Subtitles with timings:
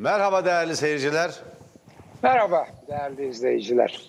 [0.00, 1.34] Merhaba değerli seyirciler.
[2.22, 4.00] Merhaba değerli izleyiciler.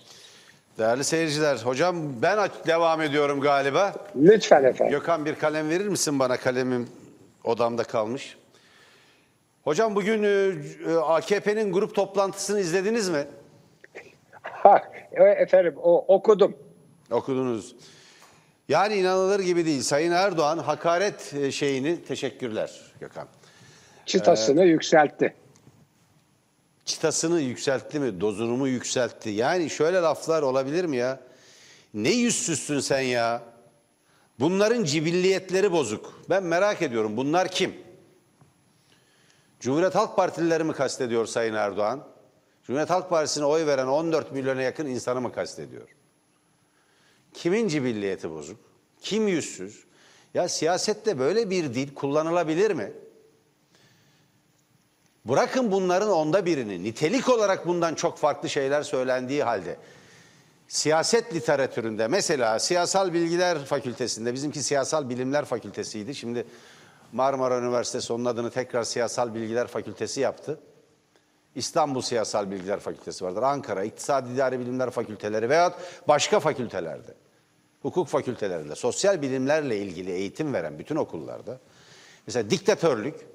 [0.78, 3.94] Değerli seyirciler, hocam ben devam ediyorum galiba.
[4.16, 4.92] Lütfen efendim.
[4.92, 6.38] Gökhan bir kalem verir misin bana?
[6.38, 6.90] Kalemim
[7.44, 8.38] odamda kalmış.
[9.64, 13.26] Hocam bugün e, e, AKP'nin grup toplantısını izlediniz mi?
[14.42, 14.82] Ha,
[15.12, 16.58] e, efendim o okudum.
[17.12, 17.76] Okudunuz.
[18.70, 19.82] Yani inanılır gibi değil.
[19.82, 23.28] Sayın Erdoğan hakaret şeyini teşekkürler Gökhan.
[24.06, 25.41] Çıtasını yükseltti.
[26.86, 29.30] Çıtasını yükseltti mi, dozunu mu yükseltti?
[29.30, 31.20] Yani şöyle laflar olabilir mi ya?
[31.94, 33.44] Ne yüzsüzsün sen ya?
[34.40, 36.22] Bunların cibilliyetleri bozuk.
[36.30, 37.76] Ben merak ediyorum bunlar kim?
[39.60, 42.08] Cumhuriyet Halk Partilileri mi kastediyor Sayın Erdoğan?
[42.64, 45.88] Cumhuriyet Halk Partisi'ne oy veren 14 milyona yakın insanı mı kastediyor?
[47.34, 48.60] Kimin cibilliyeti bozuk?
[49.02, 49.84] Kim yüzsüz?
[50.34, 52.94] Ya siyasette böyle bir dil kullanılabilir mi?
[55.26, 56.84] Bırakın bunların onda birini.
[56.84, 59.78] Nitelik olarak bundan çok farklı şeyler söylendiği halde.
[60.68, 66.16] Siyaset literatüründe mesela Siyasal Bilgiler Fakültesinde bizimki Siyasal Bilimler Fakültesiydi.
[66.16, 66.46] Şimdi
[67.12, 70.60] Marmara Üniversitesi onun adını tekrar Siyasal Bilgiler Fakültesi yaptı.
[71.56, 73.44] İstanbul Siyasal Bilgiler Fakültesi vardır.
[73.44, 75.74] Ankara İktisadi İdari Bilimler Fakülteleri veyahut
[76.08, 77.14] başka fakültelerde.
[77.82, 81.60] Hukuk fakültelerinde sosyal bilimlerle ilgili eğitim veren bütün okullarda
[82.28, 83.31] mesela diktatörlük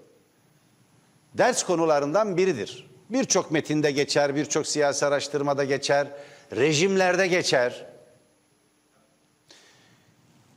[1.38, 2.86] ders konularından biridir.
[3.10, 6.08] Birçok metinde geçer, birçok siyasi araştırmada geçer,
[6.56, 7.86] rejimlerde geçer.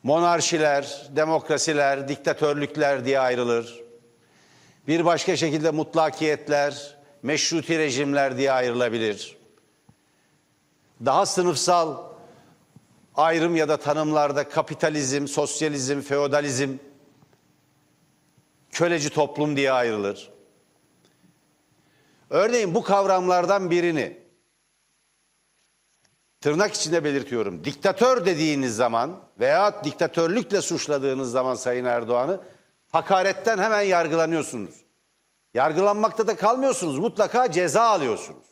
[0.04, 3.84] Monarşiler, demokrasiler, diktatörlükler diye ayrılır.
[4.88, 9.38] Bir başka şekilde mutlakiyetler, meşruti rejimler diye ayrılabilir.
[11.06, 12.04] Daha sınıfsal
[13.16, 16.70] ayrım ya da tanımlarda kapitalizm, sosyalizm, feodalizm,
[18.72, 20.39] köleci toplum diye ayrılır.
[22.30, 24.18] Örneğin bu kavramlardan birini
[26.42, 27.64] tırnak içinde belirtiyorum.
[27.64, 32.42] Diktatör dediğiniz zaman veya diktatörlükle suçladığınız zaman Sayın Erdoğan'ı
[32.90, 34.76] hakaretten hemen yargılanıyorsunuz.
[35.54, 37.00] Yargılanmakta da kalmıyorsunuz.
[37.00, 38.48] Mutlaka ceza alıyorsunuz.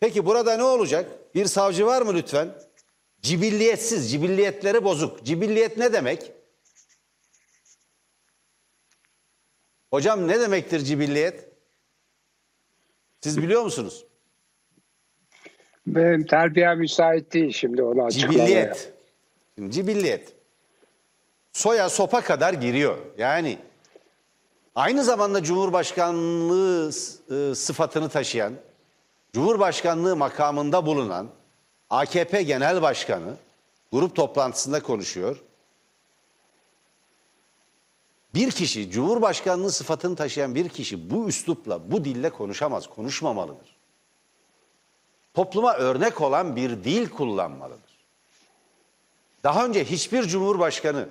[0.00, 1.10] Peki burada ne olacak?
[1.34, 2.54] Bir savcı var mı lütfen?
[3.22, 5.24] Cibilliyetsiz, cibilliyetleri bozuk.
[5.24, 6.32] Cibilliyet ne demek?
[9.90, 11.53] Hocam ne demektir cibilliyet?
[13.24, 14.04] Siz biliyor musunuz?
[15.86, 18.38] Benim terbiye müsait değil şimdi onu açıklamaya.
[18.38, 18.92] Cibilliyet.
[19.58, 20.32] Şimdi cibilliyet.
[21.52, 22.98] Soya sopa kadar giriyor.
[23.18, 23.58] Yani
[24.74, 26.90] aynı zamanda Cumhurbaşkanlığı
[27.30, 28.52] e, sıfatını taşıyan,
[29.32, 31.28] Cumhurbaşkanlığı makamında bulunan
[31.90, 33.36] AKP Genel Başkanı
[33.92, 35.42] grup toplantısında konuşuyor.
[38.34, 43.76] Bir kişi, Cumhurbaşkanlığı sıfatını taşıyan bir kişi bu üslupla, bu dille konuşamaz, konuşmamalıdır.
[45.34, 47.94] Topluma örnek olan bir dil kullanmalıdır.
[49.44, 51.08] Daha önce hiçbir cumhurbaşkanı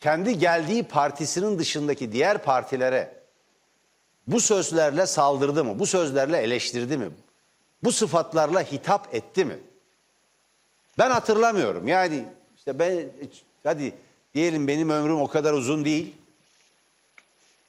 [0.00, 3.22] kendi geldiği partisinin dışındaki diğer partilere
[4.26, 5.78] bu sözlerle saldırdı mı?
[5.78, 7.10] Bu sözlerle eleştirdi mi?
[7.84, 9.58] Bu sıfatlarla hitap etti mi?
[10.98, 11.88] Ben hatırlamıyorum.
[11.88, 12.24] Yani
[12.56, 13.12] işte ben
[13.64, 13.92] hadi
[14.34, 16.14] diyelim benim ömrüm o kadar uzun değil.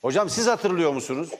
[0.02, 1.32] Hocam siz hatırlıyor musunuz?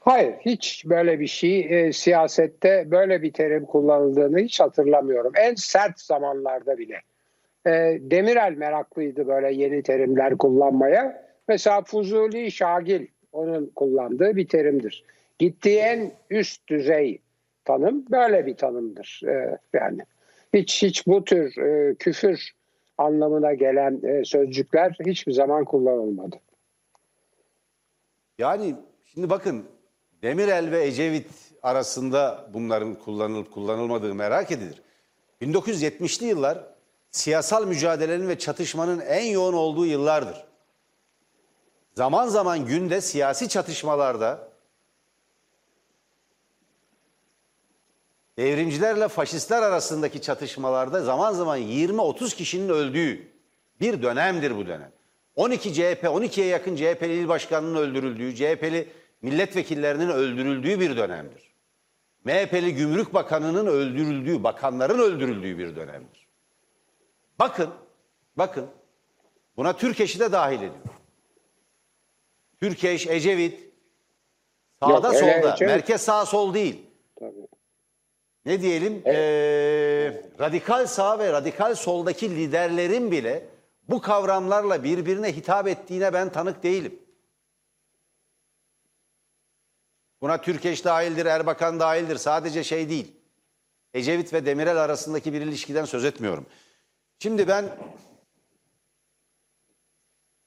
[0.00, 5.32] Hayır hiç böyle bir şey e, siyasette böyle bir terim kullanıldığını hiç hatırlamıyorum.
[5.36, 7.00] En sert zamanlarda bile.
[7.66, 11.30] E, Demirel meraklıydı böyle yeni terimler kullanmaya.
[11.48, 15.04] Mesela Fuzuli Şagil onun kullandığı bir terimdir.
[15.38, 17.18] Gittiği en üst düzey
[17.64, 19.20] tanım böyle bir tanımdır.
[19.26, 20.00] E, yani
[20.54, 22.52] hiç hiç bu tür e, küfür
[23.00, 26.36] anlamına gelen e, sözcükler hiçbir zaman kullanılmadı.
[28.38, 28.74] Yani
[29.04, 29.64] şimdi bakın
[30.22, 31.30] Demirel ve Ecevit
[31.62, 34.82] arasında bunların kullanılıp kullanılmadığı merak edilir.
[35.42, 36.58] 1970'li yıllar
[37.10, 40.44] siyasal mücadelenin ve çatışmanın en yoğun olduğu yıllardır.
[41.94, 44.49] Zaman zaman günde siyasi çatışmalarda
[48.40, 53.28] devrimcilerle faşistler arasındaki çatışmalarda zaman zaman 20-30 kişinin öldüğü
[53.80, 54.92] bir dönemdir bu dönem.
[55.36, 58.88] 12 CHP, 12'ye yakın CHP'li il başkanının öldürüldüğü, CHP'li
[59.22, 61.54] milletvekillerinin öldürüldüğü bir dönemdir.
[62.24, 66.28] MHP'li Gümrük Bakanı'nın öldürüldüğü, bakanların öldürüldüğü bir dönemdir.
[67.38, 67.70] Bakın,
[68.36, 68.66] bakın
[69.56, 70.74] buna Türkeş'i de dahil ediyor.
[72.60, 73.72] Türkeş, Ecevit,
[74.80, 76.89] sağda Yok, solda, merkez sağ sol değil.
[78.44, 79.02] Ne diyelim?
[79.06, 83.46] Ee, radikal sağ ve radikal soldaki liderlerin bile
[83.88, 86.98] bu kavramlarla birbirine hitap ettiğine ben tanık değilim.
[90.20, 92.16] Buna Türkeş dahildir, Erbakan dahildir.
[92.16, 93.16] Sadece şey değil.
[93.94, 96.46] Ecevit ve Demirel arasındaki bir ilişkiden söz etmiyorum.
[97.18, 97.64] Şimdi ben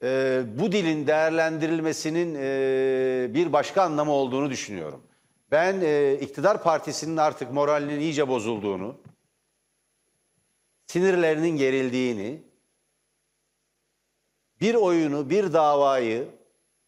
[0.03, 5.03] e, bu dilin değerlendirilmesinin e, bir başka anlamı olduğunu düşünüyorum.
[5.53, 8.97] Ben e, iktidar partisinin artık moralinin iyice bozulduğunu,
[10.87, 12.43] sinirlerinin gerildiğini,
[14.61, 16.27] bir oyunu, bir davayı,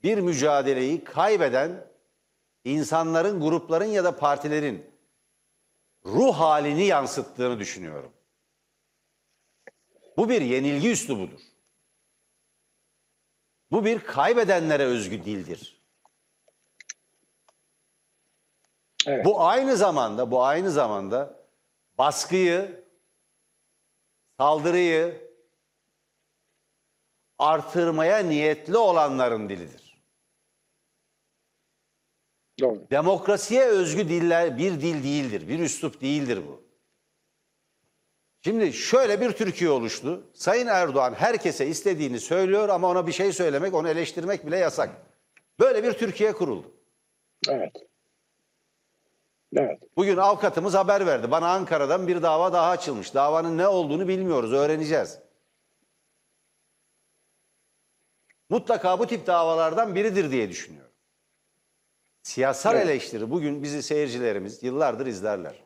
[0.03, 1.87] bir mücadeleyi kaybeden
[2.63, 4.85] insanların, grupların ya da partilerin
[6.05, 8.11] ruh halini yansıttığını düşünüyorum.
[10.17, 11.41] Bu bir yenilgi üslubudur.
[13.71, 15.74] Bu bir kaybedenlere özgü dildir.
[19.07, 19.25] Evet.
[19.25, 21.39] Bu aynı zamanda, bu aynı zamanda
[21.97, 22.83] baskıyı,
[24.39, 25.31] saldırıyı
[27.37, 30.01] artırmaya niyetli olanların dilidir.
[32.59, 32.87] Doğru.
[32.91, 36.65] Demokrasiye özgü diller bir dil değildir, bir üslup değildir bu.
[38.43, 40.23] Şimdi şöyle bir Türkiye oluştu.
[40.33, 44.89] Sayın Erdoğan herkese istediğini söylüyor ama ona bir şey söylemek, onu eleştirmek bile yasak.
[45.59, 46.71] Böyle bir Türkiye kuruldu.
[47.49, 47.71] Evet.
[49.55, 49.79] Evet.
[49.97, 51.31] Bugün avukatımız haber verdi.
[51.31, 53.13] Bana Ankara'dan bir dava daha açılmış.
[53.13, 55.19] Davanın ne olduğunu bilmiyoruz, öğreneceğiz.
[58.49, 60.91] Mutlaka bu tip davalardan biridir diye düşünüyorum.
[62.23, 62.85] Siyasal Evet.
[62.85, 65.63] eleştiri bugün bizi seyircilerimiz yıllardır izlerler.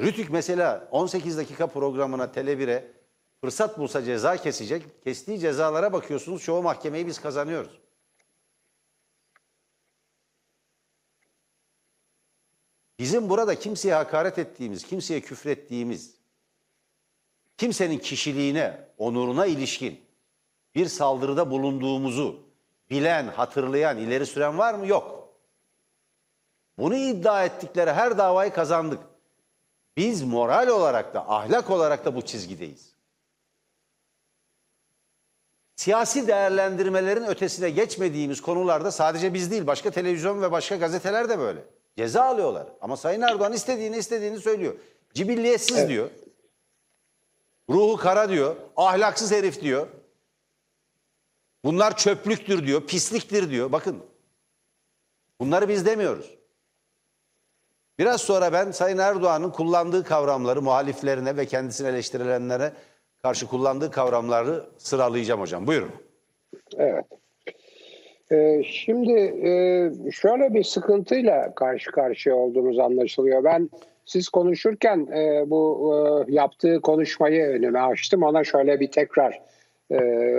[0.00, 2.92] Rütük mesela 18 dakika programına Tele1'e
[3.40, 5.04] fırsat bulsa ceza kesecek.
[5.04, 7.80] Kestiği cezalara bakıyorsunuz çoğu mahkemeyi biz kazanıyoruz.
[12.98, 16.14] Bizim burada kimseye hakaret ettiğimiz, kimseye küfrettiğimiz,
[17.58, 20.00] kimsenin kişiliğine, onuruna ilişkin
[20.74, 22.40] bir saldırıda bulunduğumuzu
[22.90, 24.86] bilen, hatırlayan, ileri süren var mı?
[24.86, 25.34] Yok.
[26.78, 29.00] Bunu iddia ettikleri her davayı kazandık.
[29.96, 32.94] Biz moral olarak da, ahlak olarak da bu çizgideyiz.
[35.76, 41.64] Siyasi değerlendirmelerin ötesine geçmediğimiz konularda sadece biz değil, başka televizyon ve başka gazeteler de böyle.
[41.98, 42.66] Ceza alıyorlar.
[42.80, 44.74] Ama Sayın Erdoğan istediğini istediğini söylüyor.
[45.14, 46.10] Cibilliyetsiz diyor.
[47.70, 48.56] Ruhu kara diyor.
[48.76, 49.86] Ahlaksız herif diyor.
[51.64, 53.72] Bunlar çöplüktür diyor, pisliktir diyor.
[53.72, 54.04] Bakın.
[55.40, 56.38] Bunları biz demiyoruz.
[57.98, 62.72] Biraz sonra ben Sayın Erdoğan'ın kullandığı kavramları muhaliflerine ve kendisini eleştirilenlere
[63.22, 65.66] karşı kullandığı kavramları sıralayacağım hocam.
[65.66, 65.92] Buyurun.
[66.76, 67.04] Evet.
[68.32, 73.44] Ee, şimdi e, şöyle bir sıkıntıyla karşı karşıya olduğumuz anlaşılıyor.
[73.44, 73.70] Ben
[74.04, 75.92] siz konuşurken e, bu
[76.28, 78.22] e, yaptığı konuşmayı önüme açtım.
[78.22, 79.42] Ona şöyle bir tekrar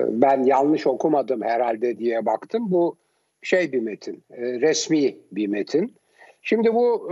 [0.09, 2.71] ben yanlış okumadım herhalde diye baktım.
[2.71, 2.97] Bu
[3.41, 5.95] şey bir metin, resmi bir metin.
[6.42, 7.09] Şimdi bu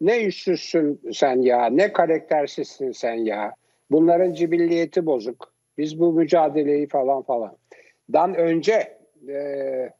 [0.00, 3.54] ne yüzsüzsün sen ya, ne karaktersizsin sen ya.
[3.90, 5.52] Bunların cibilliyeti bozuk.
[5.78, 7.56] Biz bu mücadeleyi falan falan.
[8.12, 8.98] Dan önce
[9.28, 9.92] e,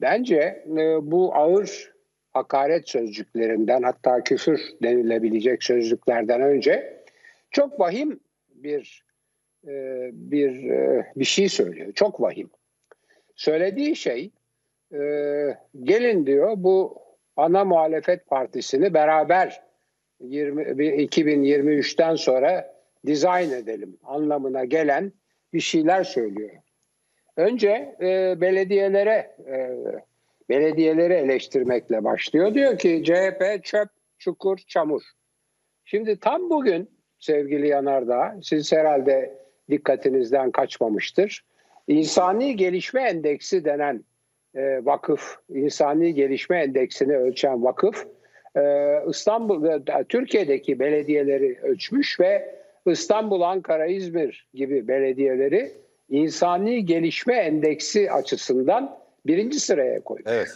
[0.00, 1.94] bence e, bu ağır
[2.32, 7.04] hakaret sözcüklerinden hatta küfür denilebilecek sözcüklerden önce
[7.50, 8.20] çok vahim
[8.54, 9.04] bir
[9.66, 11.92] e, bir e, bir şey söylüyor.
[11.92, 12.50] Çok vahim.
[13.36, 14.30] Söylediği şey
[14.92, 15.00] e,
[15.82, 17.02] gelin diyor bu
[17.36, 19.62] ana muhalefet partisini beraber
[20.20, 22.74] 20, 2023'ten sonra
[23.06, 25.12] dizayn edelim anlamına gelen
[25.52, 26.50] bir şeyler söylüyor.
[27.36, 29.70] Önce e, belediyelere e,
[30.48, 32.54] belediyeleri eleştirmekle başlıyor.
[32.54, 33.88] Diyor ki CHP çöp,
[34.18, 35.02] çukur, çamur.
[35.84, 39.38] Şimdi tam bugün sevgili Yanardağ, siz herhalde
[39.70, 41.44] dikkatinizden kaçmamıştır.
[41.88, 44.04] İnsani Gelişme Endeksi denen
[44.54, 48.06] e, vakıf, insani gelişme endeksini ölçen vakıf,
[48.56, 48.62] e,
[49.08, 52.54] İstanbul, e, Türkiye'deki belediyeleri ölçmüş ve
[52.86, 55.72] İstanbul, Ankara, İzmir gibi belediyeleri
[56.14, 60.32] insani gelişme endeksi açısından birinci sıraya koymuş.
[60.32, 60.48] Evet.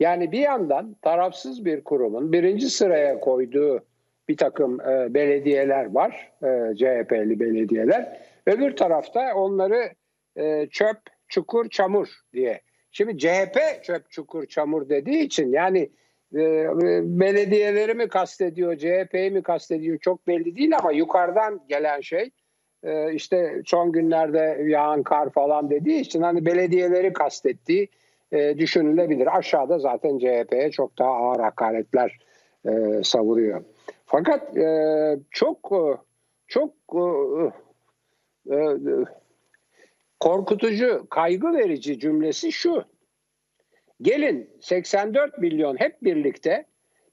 [0.00, 3.80] Yani bir yandan tarafsız bir kurumun birinci sıraya koyduğu
[4.28, 8.20] bir takım e, belediyeler var, e, CHP'li belediyeler.
[8.46, 9.90] Öbür tarafta onları
[10.36, 10.98] e, çöp,
[11.28, 12.60] çukur, çamur diye.
[12.90, 15.90] Şimdi CHP çöp, çukur, çamur dediği için yani
[16.34, 16.68] e,
[17.04, 22.30] belediyeleri mi kastediyor, CHP'yi mi kastediyor çok belli değil ama yukarıdan gelen şey
[22.82, 27.88] e, işte son günlerde yağan kar falan dediği için hani belediyeleri kastettiği
[28.32, 29.36] e, düşünülebilir.
[29.36, 32.18] Aşağıda zaten CHP'ye çok daha ağır hakaretler
[32.66, 33.64] e, savuruyor.
[34.06, 35.72] Fakat e, çok
[36.46, 36.74] çok
[40.20, 42.84] korkutucu, kaygı verici cümlesi şu.
[44.02, 46.64] Gelin 84 milyon hep birlikte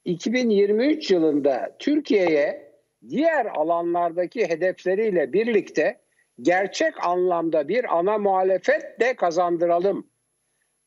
[0.06, 2.69] 2023 yılında Türkiye'ye
[3.10, 6.00] diğer alanlardaki hedefleriyle birlikte
[6.42, 10.08] gerçek anlamda bir ana muhalefet de kazandıralım.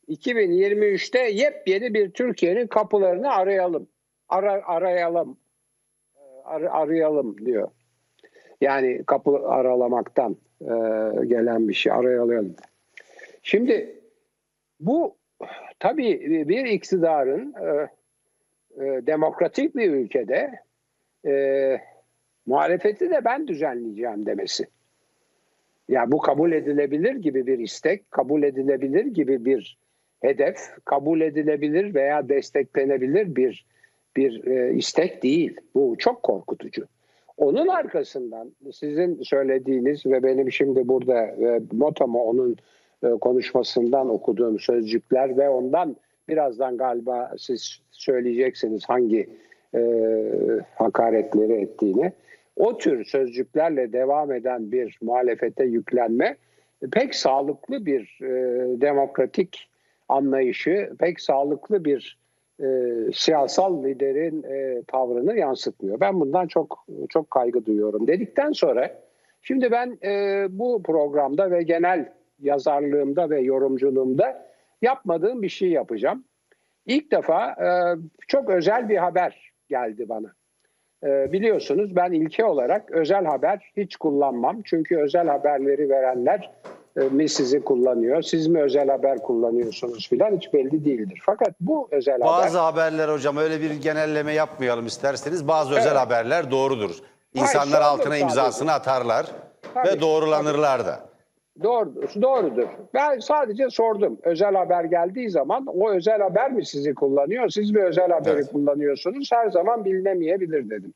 [0.08, 3.88] 2023'te yepyeni bir Türkiye'nin kapılarını arayalım.
[4.28, 5.38] Ara, arayalım.
[6.44, 7.70] Ar, arayalım diyor.
[8.60, 10.66] Yani kapı aralamaktan e,
[11.26, 12.56] gelen bir şey arayalım.
[13.42, 14.00] Şimdi
[14.80, 15.16] bu
[15.78, 17.88] tabii bir iktidarın e,
[18.84, 20.60] e, demokratik bir ülkede
[21.26, 21.32] e,
[22.46, 24.66] muhalefeti de ben düzenleyeceğim demesi.
[25.88, 29.78] Ya bu kabul edilebilir gibi bir istek, kabul edilebilir gibi bir
[30.20, 33.66] hedef, kabul edilebilir veya desteklenebilir bir
[34.16, 35.56] bir e, istek değil.
[35.74, 36.86] Bu çok korkutucu.
[37.36, 42.56] Onun arkasından sizin söylediğiniz ve benim şimdi burada e, motomu onun
[43.02, 45.96] e, konuşmasından okuduğum sözcükler ve ondan
[46.28, 49.28] birazdan galiba siz söyleyeceksiniz hangi
[49.74, 49.80] e,
[50.74, 52.12] hakaretleri ettiğini.
[52.56, 56.36] O tür sözcüklerle devam eden bir muhalefete yüklenme
[56.92, 58.30] pek sağlıklı bir e,
[58.80, 59.68] demokratik
[60.08, 62.18] anlayışı, pek sağlıklı bir
[62.60, 62.66] e,
[63.14, 66.00] siyasal liderin e, tavrını yansıtmıyor.
[66.00, 68.06] Ben bundan çok çok kaygı duyuyorum.
[68.06, 69.00] Dedikten sonra
[69.42, 74.46] şimdi ben e, bu programda ve genel yazarlığımda ve yorumculuğumda
[74.82, 76.24] yapmadığım bir şey yapacağım.
[76.86, 77.68] İlk defa e,
[78.28, 80.32] çok özel bir haber geldi bana.
[81.04, 84.62] E, biliyorsunuz ben ilke olarak özel haber hiç kullanmam.
[84.64, 86.50] Çünkü özel haberleri verenler
[86.96, 91.22] e, mi sizi kullanıyor, siz mi özel haber kullanıyorsunuz filan hiç belli değildir.
[91.26, 92.82] Fakat bu özel Bazı haber...
[92.82, 95.48] haberler hocam öyle bir genelleme yapmayalım isterseniz.
[95.48, 96.00] Bazı özel Evet.
[96.00, 96.90] haberler doğrudur.
[97.34, 99.26] İnsanlar sordum altına imzasını atarlar
[99.74, 101.00] Tabii, ve doğrulanırlar da.
[101.62, 102.68] Doğrudur, doğrudur.
[102.94, 104.18] Ben sadece sordum.
[104.22, 108.52] Özel haber geldiği zaman o özel haber mi sizi kullanıyor, siz mi özel haberi Evet.
[108.52, 110.94] kullanıyorsunuz her zaman bilinemeyebilir dedim.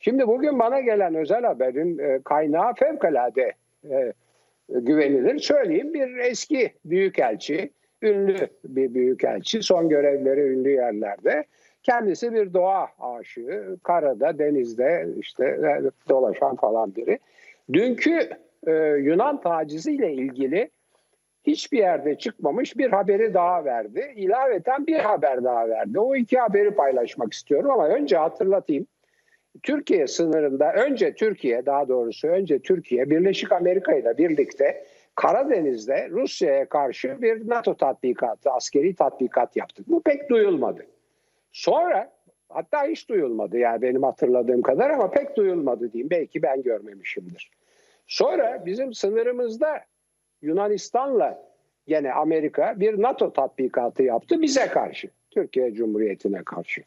[0.00, 3.52] Şimdi bugün bana gelen özel haberin e, kaynağı fevkalade
[3.90, 4.12] e,
[4.68, 5.38] güvenilir.
[5.38, 7.70] Söyleyeyim bir eski büyükelçi,
[8.02, 11.44] ünlü bir büyükelçi, son görevleri ünlü yerlerde.
[11.82, 17.18] Kendisi bir doğa aşığı, karada, denizde işte e, dolaşan falan biri.
[17.72, 18.28] Dünkü
[18.66, 20.70] e, Yunan taciziyle ilgili
[21.46, 24.12] hiçbir yerde çıkmamış bir haberi daha verdi.
[24.16, 26.00] İlaveten bir haber daha verdi.
[26.00, 28.86] O iki haberi paylaşmak istiyorum ama önce hatırlatayım.
[29.62, 37.22] Türkiye sınırında önce Türkiye daha doğrusu önce Türkiye Birleşik Amerika ile birlikte Karadeniz'de Rusya'ya karşı
[37.22, 39.88] bir NATO tatbikatı, askeri tatbikat yaptık.
[39.88, 40.86] Bu pek duyulmadı.
[41.52, 42.12] Sonra
[42.48, 46.10] hatta hiç duyulmadı yani benim hatırladığım kadar ama pek duyulmadı diyeyim.
[46.10, 47.50] Belki ben görmemişimdir.
[48.06, 49.80] Sonra bizim sınırımızda
[50.42, 51.42] Yunanistan'la
[51.86, 55.08] gene Amerika bir NATO tatbikatı yaptı bize karşı.
[55.30, 56.82] Türkiye Cumhuriyeti'ne karşı.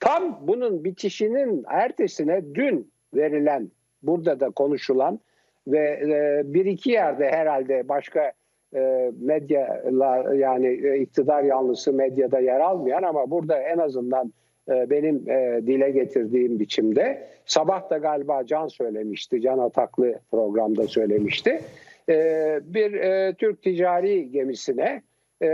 [0.00, 3.70] Tam bunun bitişinin ertesine dün verilen,
[4.02, 5.20] burada da konuşulan
[5.66, 8.32] ve e, bir iki yerde herhalde başka
[8.74, 14.32] e, medyalar yani e, iktidar yanlısı medyada yer almayan ama burada en azından
[14.68, 21.60] benim e, dile getirdiğim biçimde sabah da galiba Can söylemişti, Can Ataklı programda söylemişti.
[22.08, 25.02] E, bir e, Türk ticari gemisine
[25.42, 25.48] e,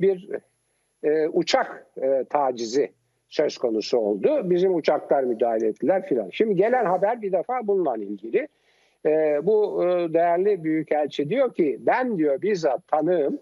[0.00, 0.30] bir
[1.02, 2.90] e, uçak e, tacizi
[3.28, 4.50] söz konusu oldu.
[4.50, 6.30] Bizim uçaklar müdahale ettiler filan.
[6.30, 8.48] Şimdi gelen haber bir defa bununla ilgili.
[9.06, 13.38] E, bu e, değerli büyükelçi diyor ki ben diyor bizzat tanığım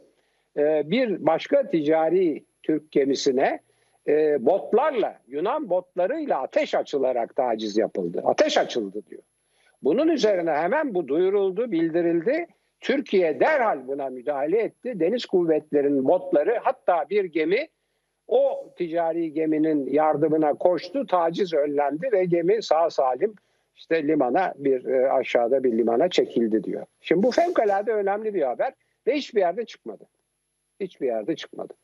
[0.57, 3.61] e, bir başka ticari Türk gemisine
[4.09, 8.23] e, botlarla Yunan botlarıyla ateş açılarak taciz yapıldı.
[8.25, 9.23] Ateş açıldı diyor.
[9.83, 12.47] Bunun üzerine hemen bu duyuruldu, bildirildi.
[12.81, 15.01] Türkiye derhal buna müdahale etti.
[15.01, 17.69] Deniz kuvvetlerinin botları hatta bir gemi
[18.29, 23.35] o ticari geminin yardımına koştu, taciz önlendi ve gemi sağ salim
[23.77, 26.87] işte limana bir e, aşağıda bir limana çekildi diyor.
[27.01, 28.73] Şimdi bu fevkalade önemli bir haber
[29.07, 30.05] ve hiçbir yerde çıkmadı.
[30.81, 31.75] Hiçbir yerde çıkmadı.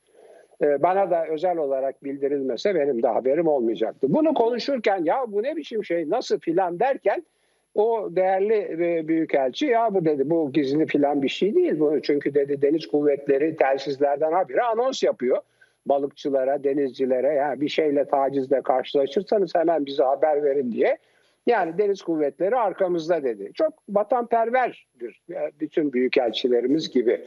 [0.62, 4.06] E, bana da özel olarak bildirilmese benim de haberim olmayacaktı.
[4.10, 7.22] Bunu konuşurken ya bu ne biçim şey nasıl filan derken
[7.74, 11.80] o değerli e, büyükelçi ya bu dedi bu gizli filan bir şey değil.
[11.80, 15.38] Bu çünkü dedi deniz kuvvetleri telsizlerden habire anons yapıyor
[15.86, 20.98] balıkçılara, denizcilere ya bir şeyle tacizle karşılaşırsanız hemen bize haber verin diye.
[21.46, 23.50] Yani deniz kuvvetleri arkamızda dedi.
[23.54, 27.20] Çok vatanperverdir e, bütün büyükelçilerimiz gibi.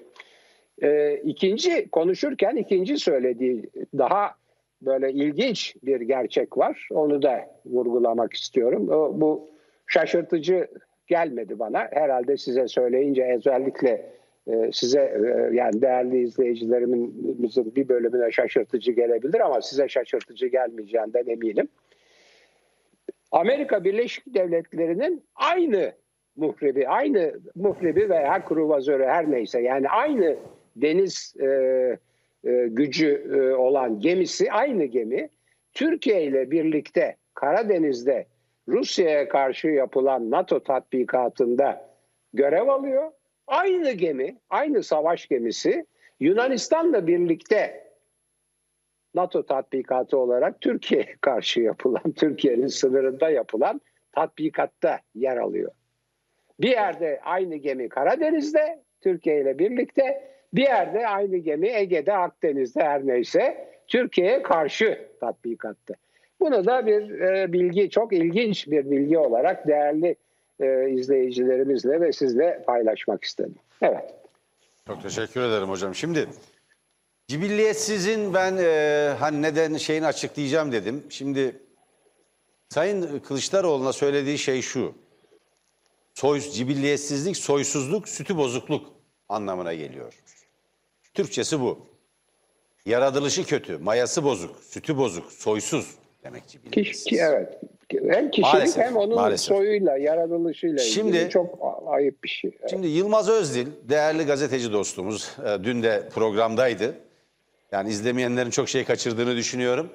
[0.83, 4.35] Ee, ikinci konuşurken ikinci söylediği daha
[4.81, 6.87] böyle ilginç bir gerçek var.
[6.91, 8.89] Onu da vurgulamak istiyorum.
[8.89, 9.49] O, bu
[9.87, 10.67] şaşırtıcı
[11.07, 11.87] gelmedi bana.
[11.91, 14.11] Herhalde size söyleyince özellikle
[14.47, 21.67] e, size e, yani değerli izleyicilerimizin bir bölümüne şaşırtıcı gelebilir ama size şaşırtıcı gelmeyeceğinden eminim.
[23.31, 25.91] Amerika Birleşik Devletleri'nin aynı
[26.35, 30.37] muhrebi, aynı muhrebi veya kruvazörü her neyse yani aynı
[30.75, 31.47] deniz e,
[32.43, 35.29] e, gücü e, olan gemisi, aynı gemi
[35.73, 38.25] Türkiye ile birlikte Karadeniz'de
[38.67, 41.89] Rusya'ya karşı yapılan NATO tatbikatında
[42.33, 43.11] görev alıyor.
[43.47, 45.85] Aynı gemi, aynı savaş gemisi
[46.19, 47.91] Yunanistan'la birlikte
[49.15, 55.71] NATO tatbikatı olarak Türkiye'ye karşı yapılan, Türkiye'nin sınırında yapılan tatbikatta yer alıyor.
[56.59, 63.07] Bir yerde aynı gemi Karadeniz'de Türkiye ile birlikte, bir yerde aynı gemi Ege'de, Akdeniz'de her
[63.07, 65.93] neyse Türkiye'ye karşı tatbikatta.
[66.39, 70.15] Bunu da bir e, bilgi, çok ilginç bir bilgi olarak değerli
[70.59, 73.55] e, izleyicilerimizle ve sizle paylaşmak istedim.
[73.81, 74.13] Evet.
[74.87, 75.95] Çok teşekkür ederim hocam.
[75.95, 76.27] Şimdi
[77.27, 81.03] cibilliyetsizin ben e, hani neden şeyini açıklayacağım dedim.
[81.09, 81.55] Şimdi
[82.69, 84.93] Sayın Kılıçdaroğlu'na söylediği şey şu.
[86.13, 88.93] Soy, cibilliyetsizlik, soysuzluk, sütü bozukluk
[89.29, 90.13] anlamına geliyor.
[91.13, 91.79] Türkçesi bu.
[92.85, 96.59] Yaratılışı kötü, mayası bozuk, sütü bozuk, soysuz demek ki,
[97.19, 97.59] evet.
[98.09, 99.47] Hem kişilik Maalesef, hem onun maalesef.
[99.47, 102.57] soyuyla, yaratılışıyla Şimdi- ilgili çok ayıp bir şey.
[102.69, 106.95] Şimdi Yılmaz Özdil, değerli gazeteci dostumuz, e, dün de programdaydı.
[107.71, 109.89] Yani izlemeyenlerin çok şey kaçırdığını düşünüyorum.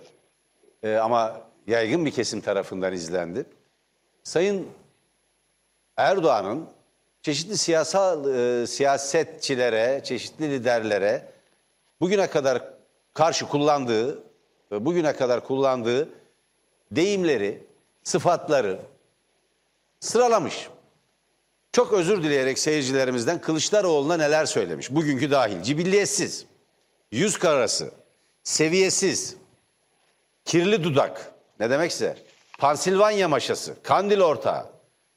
[0.82, 3.44] E, ama yaygın bir kesim tarafından izlendi.
[4.22, 4.66] Sayın
[5.96, 6.66] Erdoğan'ın
[7.26, 11.28] çeşitli siyasal e, siyasetçilere, çeşitli liderlere
[12.00, 12.62] bugüne kadar
[13.14, 14.22] karşı kullandığı,
[14.72, 16.08] ve bugüne kadar kullandığı
[16.90, 17.64] deyimleri,
[18.04, 18.80] sıfatları
[20.00, 20.68] sıralamış.
[21.72, 24.90] Çok özür dileyerek seyircilerimizden Kılıçdaroğlu'na neler söylemiş.
[24.90, 25.62] Bugünkü dahil.
[25.62, 26.46] Cibilliyetsiz,
[27.12, 27.90] yüz karası,
[28.42, 29.36] seviyesiz,
[30.44, 31.32] kirli dudak.
[31.60, 32.16] Ne demekse?
[32.58, 34.66] Pansilvanya maşası, Kandil ortağı,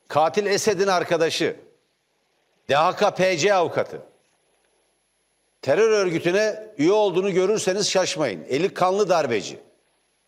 [0.08, 1.68] katil Esed'in arkadaşı,
[2.69, 4.01] DHKPC avukatı.
[5.62, 8.45] Terör örgütüne üye olduğunu görürseniz şaşmayın.
[8.49, 9.60] Eli kanlı darbeci,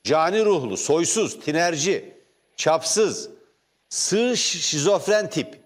[0.03, 2.17] cani ruhlu, soysuz, tinerci,
[2.55, 3.29] çapsız,
[3.89, 5.61] sığ şizofren tip,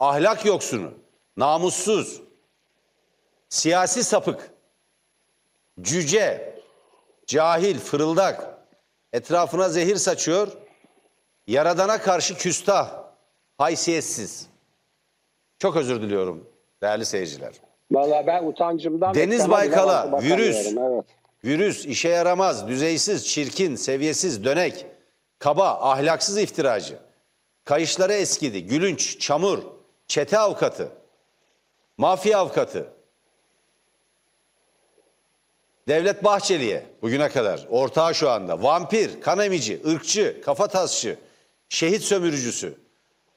[0.00, 0.94] ahlak yoksunu,
[1.36, 2.22] namussuz,
[3.48, 4.50] siyasi sapık,
[5.80, 6.58] cüce,
[7.26, 8.58] cahil, fırıldak,
[9.12, 10.48] etrafına zehir saçıyor,
[11.46, 13.04] yaradana karşı küstah,
[13.58, 14.51] haysiyetsiz.
[15.62, 16.46] Çok özür diliyorum
[16.82, 17.52] değerli seyirciler.
[17.90, 19.14] Valla ben utancımdan...
[19.14, 20.66] Deniz Baykal'a, virüs.
[20.66, 21.04] Evet.
[21.44, 24.86] Virüs, işe yaramaz, düzeysiz, çirkin, seviyesiz, dönek,
[25.38, 26.98] kaba, ahlaksız iftiracı.
[27.64, 29.58] Kayışları eskidi, gülünç, çamur,
[30.06, 30.88] çete avukatı,
[31.96, 32.86] mafya avukatı.
[35.88, 41.18] Devlet Bahçeli'ye bugüne kadar ortağı şu anda vampir, kan emici, ırkçı, kafa tasçı,
[41.68, 42.81] şehit sömürücüsü.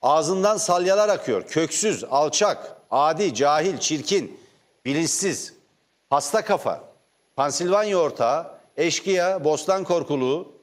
[0.05, 1.47] Ağzından salyalar akıyor.
[1.47, 4.39] Köksüz, alçak, adi, cahil, çirkin,
[4.85, 5.53] bilinçsiz,
[6.09, 6.83] hasta kafa,
[7.35, 10.53] Pansilvanya ortağı, eşkıya, bostan korkuluğu,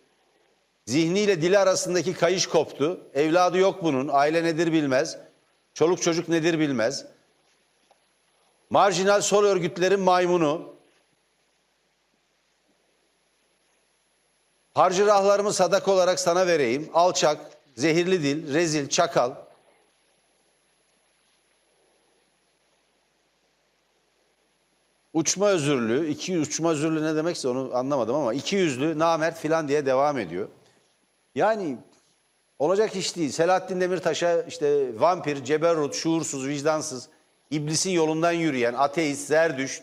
[0.87, 3.00] zihniyle dili arasındaki kayış koptu.
[3.14, 5.18] Evladı yok bunun, aile nedir bilmez,
[5.74, 7.05] çoluk çocuk nedir bilmez.
[8.70, 10.72] Marjinal sol örgütlerin maymunu,
[14.74, 16.90] Harcırahlarımı sadak olarak sana vereyim.
[16.94, 17.38] Alçak,
[17.74, 19.35] zehirli dil, rezil, çakal.
[25.12, 29.87] Uçma özürlü, iki uçma özürlü ne demekse onu anlamadım ama iki yüzlü, namert filan diye
[29.87, 30.48] devam ediyor.
[31.35, 31.78] Yani
[32.58, 33.30] olacak iş değil.
[33.30, 37.08] Selahattin Demirtaş'a işte vampir, ceberrut, şuursuz, vicdansız,
[37.50, 39.82] iblisin yolundan yürüyen, ateist, zerdüşt,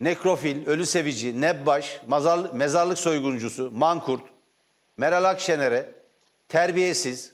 [0.00, 4.22] nekrofil, ölü sevici, nebbaş, mazar- mezarlık soyguncusu, mankurt,
[4.96, 6.01] Meral Akşener'e
[6.52, 7.32] terbiyesiz,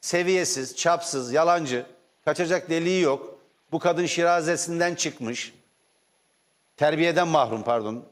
[0.00, 1.86] seviyesiz, çapsız, yalancı,
[2.24, 3.38] kaçacak deliği yok.
[3.72, 5.54] Bu kadın şirazesinden çıkmış.
[6.76, 8.04] Terbiyeden mahrum pardon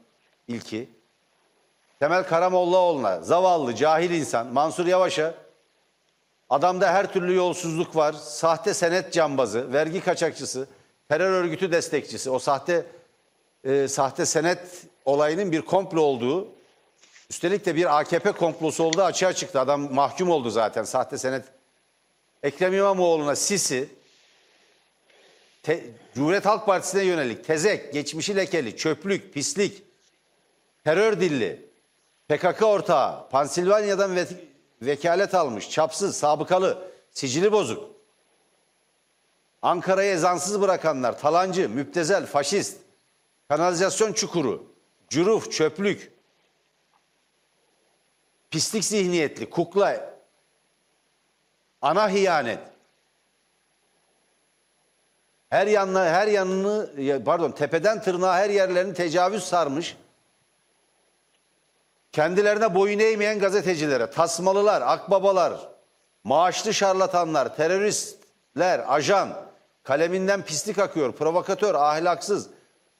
[0.47, 0.89] ilki.
[1.99, 5.33] Temel Karamollaoğlu'na zavallı, cahil insan Mansur Yavaş'a
[6.49, 8.13] adamda her türlü yolsuzluk var.
[8.13, 10.67] Sahte senet cambazı, vergi kaçakçısı,
[11.09, 12.29] terör örgütü destekçisi.
[12.29, 12.85] O sahte
[13.63, 16.47] e, sahte senet olayının bir komplo olduğu,
[17.31, 19.59] üstelik de bir AKP komplosu olduğu açığa çıktı.
[19.59, 21.45] Adam mahkum oldu zaten sahte senet.
[22.43, 23.89] Ekrem İmamoğlu'na Sisi,
[25.63, 25.83] te,
[26.15, 29.83] Cumhuriyet Halk Partisi'ne yönelik tezek, geçmişi lekeli, çöplük, pislik,
[30.83, 31.69] terör dilli,
[32.29, 34.27] PKK ortağı, Pansilvanya'dan ve,
[34.81, 37.91] vekalet almış, çapsız, sabıkalı, sicili bozuk.
[39.61, 42.77] Ankara'yı ezansız bırakanlar, talancı, müptezel, faşist,
[43.49, 44.65] kanalizasyon çukuru,
[45.09, 46.20] cüruf, çöplük,
[48.51, 50.13] pislik zihniyetli, kukla,
[51.81, 52.59] ana hiyanet.
[55.49, 59.97] Her yanına, her yanını, ya pardon, tepeden tırnağa her yerlerini tecavüz sarmış.
[62.11, 65.69] Kendilerine boyun eğmeyen gazetecilere, tasmalılar, akbabalar,
[66.23, 69.33] maaşlı şarlatanlar, teröristler, ajan,
[69.83, 72.47] kaleminden pislik akıyor, provokatör, ahlaksız,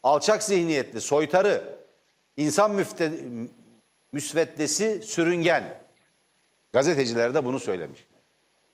[0.04, 1.64] alçak zihniyetli, soytarı,
[2.38, 3.12] insan müfte,
[4.12, 5.82] müsveddesi, sürüngen.
[6.74, 8.08] Gazeteciler de bunu söylemiş.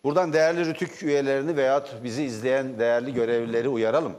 [0.04, 4.16] Buradan değerli rütük üyelerini veya bizi izleyen değerli görevlileri uyaralım.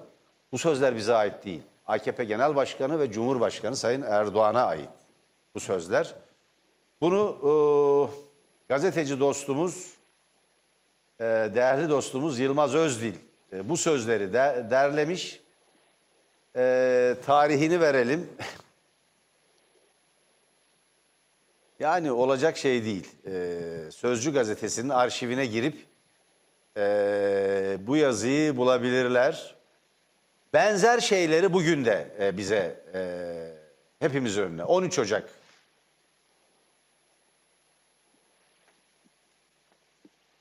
[0.52, 1.62] Bu sözler bize ait değil.
[1.86, 4.88] AKP Genel Başkanı ve Cumhurbaşkanı Sayın Erdoğan'a ait
[5.54, 6.14] bu sözler.
[7.00, 7.52] Bunu e,
[8.68, 9.94] gazeteci dostumuz,
[11.20, 13.14] e, değerli dostumuz Yılmaz Özdil
[13.52, 15.40] e, bu sözleri de, derlemiş.
[16.56, 18.30] E, tarihini verelim.
[21.78, 23.08] Yani olacak şey değil.
[23.26, 25.86] Ee, Sözcü gazetesinin arşivine girip
[26.76, 29.56] ee, bu yazıyı bulabilirler.
[30.52, 33.00] Benzer şeyleri bugün de e, bize e,
[33.98, 34.64] hepimiz önüne.
[34.64, 35.30] 13 Ocak.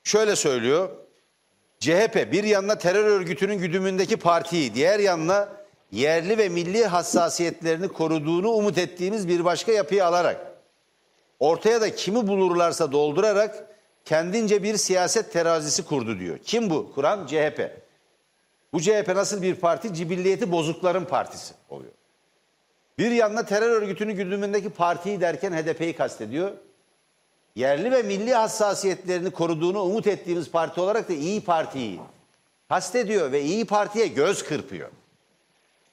[0.04, 0.88] Şöyle söylüyor.
[1.80, 5.48] CHP bir yanına terör örgütünün güdümündeki partiyi, diğer yanına
[5.92, 10.57] yerli ve milli hassasiyetlerini koruduğunu umut ettiğimiz bir başka yapıyı alarak
[11.40, 13.66] ortaya da kimi bulurlarsa doldurarak
[14.04, 16.38] kendince bir siyaset terazisi kurdu diyor.
[16.38, 16.92] Kim bu?
[16.94, 17.70] Kuran CHP.
[18.72, 19.94] Bu CHP nasıl bir parti?
[19.94, 21.92] Cibilliyeti bozukların partisi oluyor.
[22.98, 26.52] Bir yanına terör örgütünün gündemindeki partiyi derken HDP'yi kastediyor.
[27.56, 32.00] Yerli ve milli hassasiyetlerini koruduğunu umut ettiğimiz parti olarak da İyi Parti'yi
[32.68, 34.88] kastediyor ve İyi Parti'ye göz kırpıyor.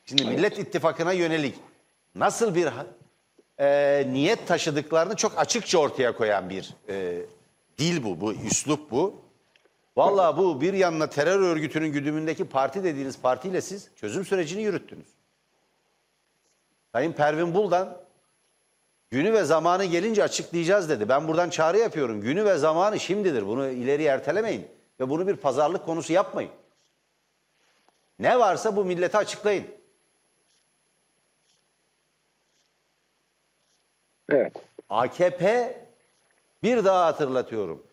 [0.06, 1.56] Şimdi Millet İttifakı'na yönelik
[2.16, 2.68] nasıl bir
[3.60, 7.26] e, niyet taşıdıklarını çok açıkça ortaya koyan bir e,
[7.78, 9.26] dil bu, bu üslup bu.
[9.98, 15.08] Vallahi bu bir yanına terör örgütünün güdümündeki parti dediğiniz partiyle siz çözüm sürecini yürüttünüz.
[16.92, 17.98] Sayın Pervin Buldan
[19.10, 21.10] günü ve zamanı gelince açıklayacağız dedi.
[21.10, 22.22] Ben buradan çağrı yapıyorum.
[22.22, 23.48] Günü ve zamanı şimdidir.
[23.48, 24.68] Bunu ileri ertelemeyin
[25.00, 26.52] ve bunu bir pazarlık konusu yapmayın.
[28.20, 29.68] Ne varsa bu millete açıklayın.
[34.30, 34.54] Evet.
[34.90, 35.74] AKP
[36.64, 37.84] bir daha hatırlatıyorum.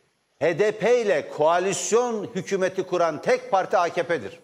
[0.40, 4.40] HDP ile koalisyon hükümeti kuran tek parti AKP'dir.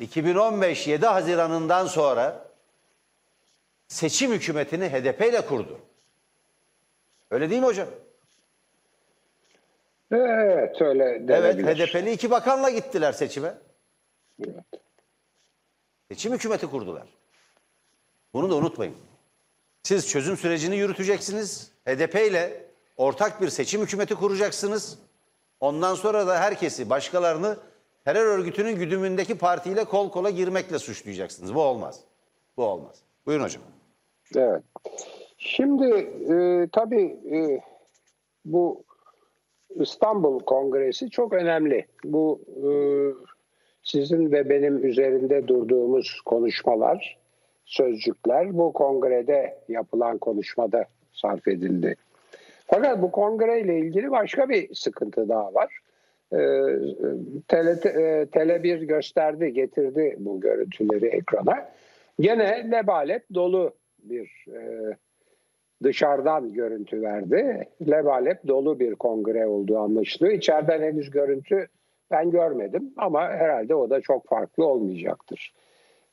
[0.00, 2.48] 2015 7 Haziran'ından sonra
[3.88, 5.78] seçim hükümetini HDP ile kurdu.
[7.30, 7.88] Öyle değil mi hocam?
[10.12, 11.88] Evet öyle Evet, denebilir.
[11.88, 13.54] HDP'li iki bakanla gittiler seçime.
[14.44, 14.64] Evet.
[16.08, 17.06] Seçim hükümeti kurdular.
[18.34, 18.94] Bunu da unutmayın.
[19.82, 21.72] Siz çözüm sürecini yürüteceksiniz.
[21.86, 22.64] HDP ile
[22.96, 24.98] ortak bir seçim hükümeti kuracaksınız.
[25.60, 27.56] Ondan sonra da herkesi, başkalarını
[28.04, 31.54] terör örgütünün güdümündeki partiyle kol kola girmekle suçlayacaksınız.
[31.54, 32.00] Bu olmaz.
[32.56, 33.02] Bu olmaz.
[33.26, 33.62] Buyurun hocam.
[34.36, 34.62] Evet.
[35.38, 35.86] Şimdi
[36.32, 37.60] e, tabii e,
[38.44, 38.84] bu
[39.80, 41.86] İstanbul Kongresi çok önemli.
[42.04, 42.70] Bu e,
[43.82, 47.18] sizin ve benim üzerinde durduğumuz konuşmalar,
[47.66, 51.96] sözcükler bu kongrede yapılan konuşmada sarf edildi.
[52.66, 55.78] Fakat bu kongreyle ilgili başka bir sıkıntı daha var.
[56.32, 56.38] E,
[57.48, 61.68] tele, e, tele bir gösterdi, getirdi bu görüntüleri ekrana.
[62.20, 64.92] Gene lebalep dolu bir e,
[65.82, 67.68] dışarıdan görüntü verdi.
[67.90, 70.34] Lebalep dolu bir kongre olduğu anlaşılıyor.
[70.34, 71.68] İçeriden henüz görüntü
[72.10, 75.52] ben görmedim ama herhalde o da çok farklı olmayacaktır.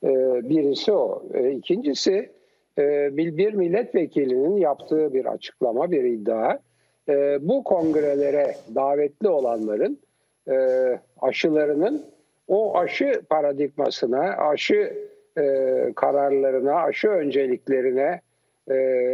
[0.04, 0.10] E,
[0.50, 1.24] birisi o.
[1.34, 2.30] E, ikincisi
[2.78, 6.60] e, bir milletvekilinin yaptığı bir açıklama, bir iddia.
[7.10, 10.00] E, bu kongrelere davetli olanların
[10.50, 10.56] e,
[11.22, 12.06] aşılarının
[12.48, 14.94] o aşı paradigmasına, aşı
[15.38, 15.44] e,
[15.96, 18.22] kararlarına, aşı önceliklerine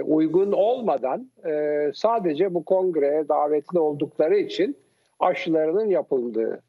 [0.05, 1.31] uygun olmadan
[1.93, 4.77] sadece bu kongreye davetli oldukları için
[5.19, 6.61] aşılarının yapıldığı.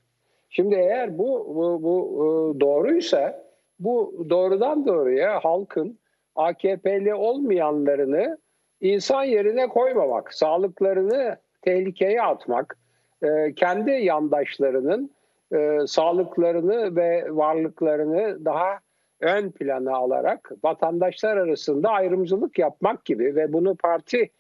[0.51, 3.50] Şimdi eğer bu, bu, bu doğruysa
[3.81, 5.99] bu doğrudan doğruya halkın
[6.37, 8.39] AKP'li olmayanlarını
[8.81, 12.79] insan yerine koymamak, sağlıklarını tehlikeye atmak,
[13.23, 15.11] e, kendi yandaşlarının
[15.55, 18.79] e, sağlıklarını ve varlıklarını daha
[19.21, 24.31] ön plana alarak vatandaşlar arasında ayrımcılık yapmak gibi ve bunu parti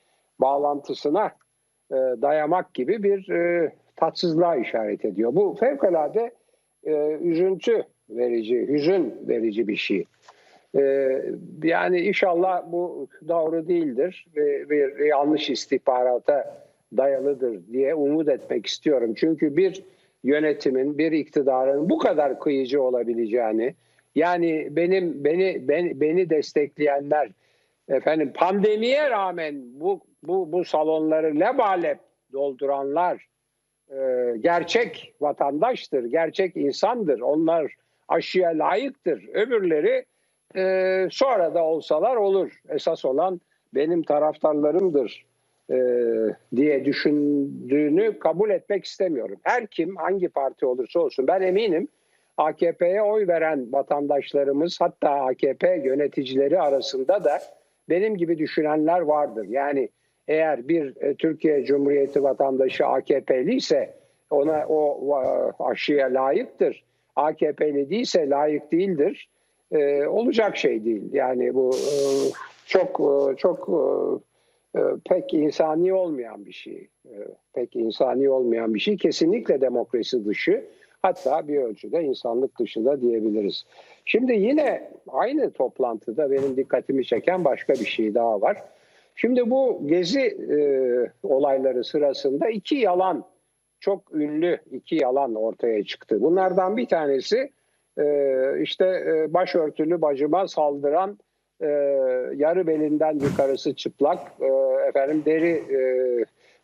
[0.40, 1.26] bağlantısına
[1.90, 3.33] e, dayamak gibi bir
[3.96, 5.35] tatsızlığa işaret ediyor.
[5.35, 6.35] Bu fevkalade
[7.20, 7.85] üzüntü
[8.16, 10.05] verici, hüzün verici bir şey.
[10.79, 10.83] E,
[11.62, 19.14] yani inşallah bu doğru değildir ve bir yanlış istihbarata dayalıdır diye umut etmek istiyorum.
[19.16, 19.85] Çünkü bir
[20.25, 23.75] yönetimin, bir iktidarın bu kadar kıyıcı olabileceğini,
[24.14, 27.31] yani benim beni beni, beni destekleyenler
[27.88, 31.99] efendim pandemiye rağmen bu bu bu salonları lebalep
[32.33, 33.27] dolduranlar
[33.90, 37.20] e, gerçek vatandaştır, gerçek insandır.
[37.20, 37.75] Onlar
[38.11, 39.29] aşıya layıktır.
[39.35, 40.05] Öbürleri
[40.57, 42.61] e, sonra da olsalar olur.
[42.68, 43.40] Esas olan
[43.75, 45.27] benim taraftarlarımdır
[45.70, 45.77] e,
[46.57, 49.37] diye düşündüğünü kabul etmek istemiyorum.
[49.42, 51.88] Her kim hangi parti olursa olsun ben eminim
[52.37, 57.40] AKP'ye oy veren vatandaşlarımız hatta AKP yöneticileri arasında da
[57.88, 59.46] benim gibi düşünenler vardır.
[59.49, 59.88] Yani
[60.29, 63.94] eğer bir e, Türkiye Cumhuriyeti vatandaşı AKP'li ise
[64.31, 65.14] ona o
[65.59, 66.85] aşıya layıktır.
[67.20, 69.28] AKP'li değilse layık değildir.
[69.72, 71.02] E, olacak şey değil.
[71.12, 72.00] Yani bu e,
[72.66, 73.80] çok e, çok e,
[74.78, 76.88] e, pek insani olmayan bir şey.
[77.04, 77.14] E,
[77.52, 78.96] pek insani olmayan bir şey.
[78.96, 80.64] Kesinlikle demokrasi dışı.
[81.02, 83.64] Hatta bir ölçüde insanlık dışı da diyebiliriz.
[84.04, 88.56] Şimdi yine aynı toplantıda benim dikkatimi çeken başka bir şey daha var.
[89.16, 90.59] Şimdi bu gezi e,
[91.22, 93.24] olayları sırasında iki yalan,
[93.80, 96.22] çok ünlü iki yalan ortaya çıktı.
[96.22, 97.50] Bunlardan bir tanesi
[97.98, 101.18] e, işte e, başörtülü bacıma saldıran
[101.60, 101.66] e,
[102.36, 104.46] yarı belinden yukarısı çıplak e,
[104.88, 105.64] efendim deri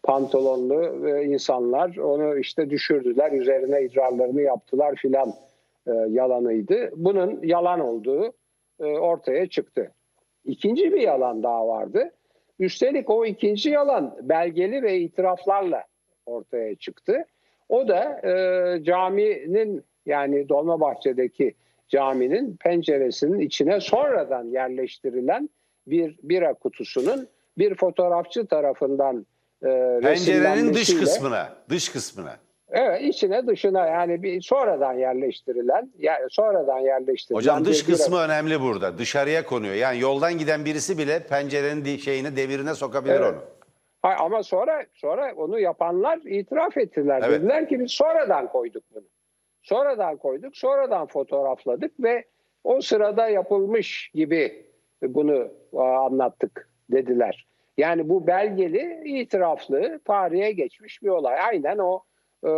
[0.02, 5.32] pantolonlu insanlar onu işte düşürdüler üzerine idrarlarını yaptılar filan
[6.08, 6.90] yalanıydı.
[6.96, 8.32] Bunun yalan olduğu
[8.78, 9.90] ortaya çıktı.
[10.44, 12.10] İkinci bir yalan daha vardı.
[12.58, 15.84] Üstelik o ikinci yalan belgeli ve itiraflarla
[16.26, 17.24] ortaya çıktı.
[17.68, 21.54] O da e, caminin yani Dolmabahçe'deki
[21.88, 25.50] caminin penceresinin içine sonradan yerleştirilen
[25.86, 29.26] bir bira kutusunun bir fotoğrafçı tarafından
[29.62, 32.36] e, Pencerenin dış kısmına, dış kısmına.
[32.70, 38.18] Evet içine dışına yani bir sonradan yerleştirilen ya sonradan yerleştirilen Hocam dış bir bira- kısmı
[38.18, 38.98] önemli burada.
[38.98, 39.74] Dışarıya konuyor.
[39.74, 43.34] Yani yoldan giden birisi bile pencerenin şeyini devirine sokabilir Evet.
[43.34, 43.55] onu.
[44.14, 47.22] Ama sonra sonra onu yapanlar itiraf ettiler.
[47.26, 47.40] Evet.
[47.40, 49.04] Dediler ki biz sonradan koyduk bunu.
[49.62, 52.24] Sonradan koyduk, sonradan fotoğrafladık ve
[52.64, 54.66] o sırada yapılmış gibi
[55.02, 57.46] bunu aa, anlattık dediler.
[57.78, 61.40] Yani bu belgeli, itiraflı, tarihe geçmiş bir olay.
[61.40, 62.00] Aynen o
[62.44, 62.50] e,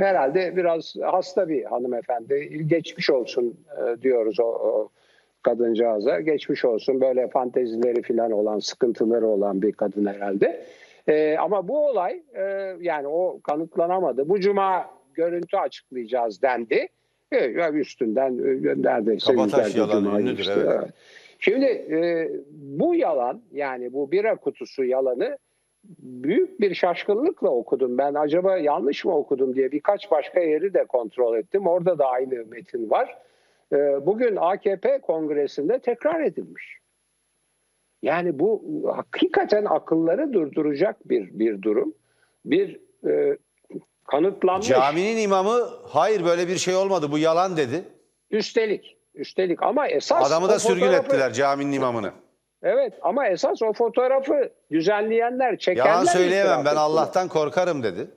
[0.00, 2.66] herhalde biraz hasta bir hanımefendi.
[2.66, 4.90] Geçmiş olsun e, diyoruz o, o
[5.44, 6.20] kadıncağıza.
[6.20, 10.64] Geçmiş olsun böyle fantezileri falan olan, sıkıntıları olan bir kadın herhalde.
[11.08, 12.42] E, ama bu olay e,
[12.80, 14.28] yani o kanıtlanamadı.
[14.28, 16.88] Bu cuma görüntü açıklayacağız dendi.
[17.32, 20.52] E, üstünden e, neredeyse Kabataş yalanı ünlüdür, geçti.
[20.56, 20.88] evet.
[21.38, 25.38] Şimdi e, bu yalan yani bu bira kutusu yalanı
[25.98, 27.98] büyük bir şaşkınlıkla okudum.
[27.98, 31.66] Ben acaba yanlış mı okudum diye birkaç başka yeri de kontrol ettim.
[31.66, 33.18] Orada da aynı metin var.
[33.74, 36.78] E, bugün AKP kongresinde tekrar edilmiş.
[38.02, 38.62] Yani bu
[38.96, 41.94] hakikaten akılları durduracak bir bir durum.
[42.44, 43.38] Bir e,
[44.06, 44.68] kanıtlanmış.
[44.68, 47.84] Caminin imamı hayır böyle bir şey olmadı bu yalan dedi.
[48.30, 52.12] Üstelik, üstelik ama esas Adamı da sürgün ettiler caminin imamını.
[52.62, 56.76] Evet ama esas o fotoğrafı düzenleyenler, çekenler Yalan söyleyemem ben.
[56.76, 58.10] Allah'tan korkarım dedi.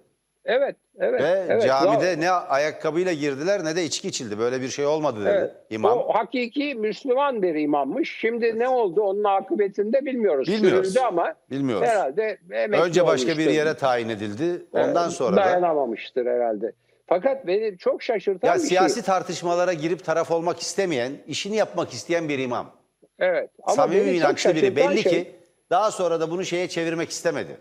[0.48, 1.22] Evet, evet.
[1.22, 1.64] Ve evet.
[1.68, 4.40] camide Ya- ne ayakkabıyla girdiler ne de içki içildi.
[4.40, 5.52] Böyle bir şey olmadı dedi evet.
[5.70, 5.98] imam.
[5.98, 8.18] O hakiki Müslüman bir imammış.
[8.20, 10.48] Şimdi ne oldu onun akıbetini de bilmiyoruz.
[10.48, 10.86] Bilmiyoruz.
[10.88, 11.88] Sürüldü ama Bilmiyoruz.
[11.88, 12.38] herhalde
[12.82, 13.52] Önce başka bir olmuştur.
[13.52, 14.66] yere tayin edildi.
[14.72, 16.72] Ondan Ee, sonra da dayanamamıştır herhalde.
[17.08, 19.04] Fakat beni çok şaşırtan ya bir siyasi şey.
[19.04, 22.72] tartışmalara girip taraf olmak istemeyen, işini yapmak isteyen bir imam.
[23.20, 23.50] Evet.
[23.64, 24.76] Ama Samimi inançlı biri.
[24.76, 25.32] Belli şey- ki
[25.70, 27.58] daha sonra da bunu şeye çevirmek istemedi.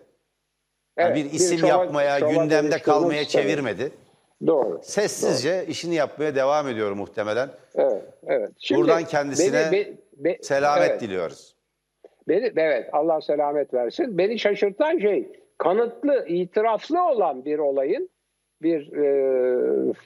[0.99, 3.49] Yani Evet, bir isim şova- yapmaya, şova gündemde kalmaya istemedi.
[3.49, 3.91] çevirmedi.
[4.47, 4.81] Doğru.
[4.83, 7.49] Sessizce işini yapmaya devam ediyor muhtemelen.
[7.75, 8.51] Evet, evet.
[8.59, 11.01] Şimdi Buradan kendisine beni- be- be- Selamet evet.
[11.01, 11.57] diliyoruz.
[12.29, 14.19] Beni, evet Allah selamet versin.
[14.19, 15.29] Beni şaşırtan şey
[15.59, 18.09] kanıtlı, itiraflı olan bir olayın
[18.63, 19.05] bir e,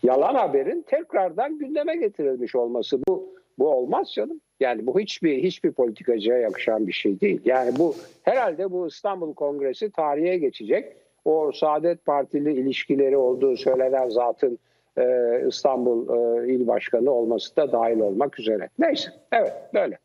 [0.02, 2.98] yalan haberin tekrardan gündeme getirilmiş olması.
[3.08, 4.40] Bu bu olmaz canım.
[4.60, 7.40] Yani bu hiçbir hiçbir politikacıya yakışan bir şey değil.
[7.44, 10.96] Yani bu herhalde bu İstanbul Kongresi tarihe geçecek.
[11.24, 14.58] O Saadet Partili ilişkileri olduğu söylenen zatın
[14.98, 15.04] e,
[15.48, 18.68] İstanbul e, il başkanı olması da dahil olmak üzere.
[18.78, 19.10] Neyse.
[19.32, 19.98] Evet böyle.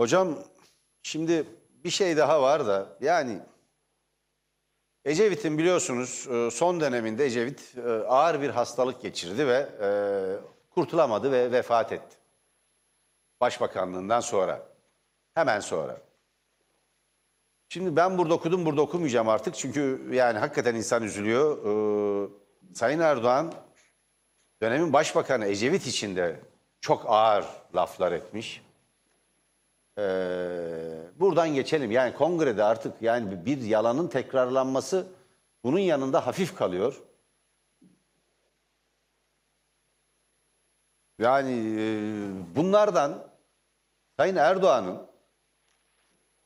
[0.00, 0.38] Hocam
[1.02, 1.44] şimdi
[1.84, 3.32] bir şey daha var da yani
[5.04, 9.88] Ecevit'in biliyorsunuz e, son döneminde Ecevit e, ağır bir hastalık geçirdi ve e,
[10.74, 12.16] kurtulamadı ve vefat etti.
[13.40, 14.62] Başbakanlığından sonra.
[15.34, 16.00] Hemen sonra.
[17.68, 19.54] Şimdi ben burada okudum, burada okumayacağım artık.
[19.54, 21.58] Çünkü yani hakikaten insan üzülüyor.
[21.58, 22.28] Ee,
[22.74, 23.52] Sayın Erdoğan
[24.62, 26.40] dönemin başbakanı Ecevit için de
[26.80, 28.62] çok ağır laflar etmiş.
[29.98, 30.02] Ee,
[31.20, 31.90] buradan geçelim.
[31.90, 35.06] Yani kongrede artık yani bir yalanın tekrarlanması
[35.64, 37.02] bunun yanında hafif kalıyor.
[41.22, 41.84] Yani e,
[42.56, 43.24] bunlardan
[44.16, 45.06] Sayın Erdoğan'ın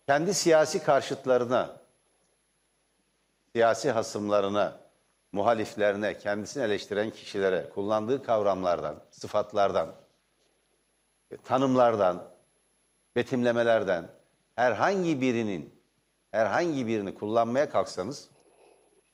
[0.06, 1.76] kendi siyasi karşıtlarına,
[3.52, 4.80] siyasi hasımlarına,
[5.32, 9.94] muhaliflerine, kendisini eleştiren kişilere kullandığı kavramlardan, sıfatlardan,
[11.30, 12.22] e, tanımlardan,
[13.16, 14.08] betimlemelerden
[14.54, 15.74] herhangi birinin
[16.30, 18.28] herhangi birini kullanmaya kalksanız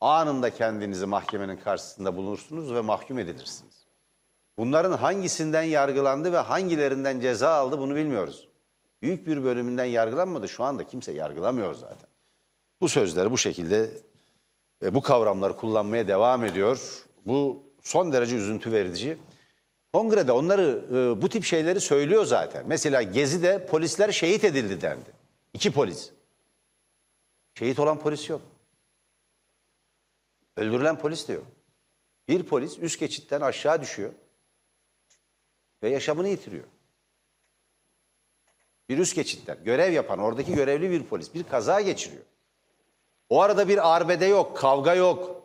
[0.01, 3.72] anında kendinizi mahkemenin karşısında bulursunuz ve mahkum edilirsiniz.
[4.59, 8.49] Bunların hangisinden yargılandı ve hangilerinden ceza aldı bunu bilmiyoruz.
[9.03, 10.49] Büyük bir bölümünden yargılanmadı.
[10.49, 12.09] Şu anda kimse yargılamıyor zaten.
[12.81, 13.91] Bu sözleri bu şekilde
[14.83, 17.05] ve bu kavramları kullanmaya devam ediyor.
[17.27, 19.19] Bu son derece üzüntü verici.
[19.93, 22.65] Kongrede onları e, bu tip şeyleri söylüyor zaten.
[22.67, 25.11] Mesela Gezi'de polisler şehit edildi dendi.
[25.55, 26.11] İki polis.
[27.55, 28.41] Şehit olan polis yok.
[30.57, 31.47] Öldürülen polis de yok.
[32.29, 34.13] Bir polis üst geçitten aşağı düşüyor
[35.83, 36.65] ve yaşamını yitiriyor.
[38.89, 42.23] Bir üst geçitten görev yapan oradaki görevli bir polis bir kaza geçiriyor.
[43.29, 45.43] O arada bir arbede yok, kavga yok.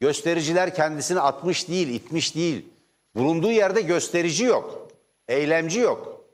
[0.00, 2.68] Göstericiler kendisini atmış değil, itmiş değil.
[3.14, 4.88] Bulunduğu yerde gösterici yok.
[5.28, 6.24] Eylemci yok.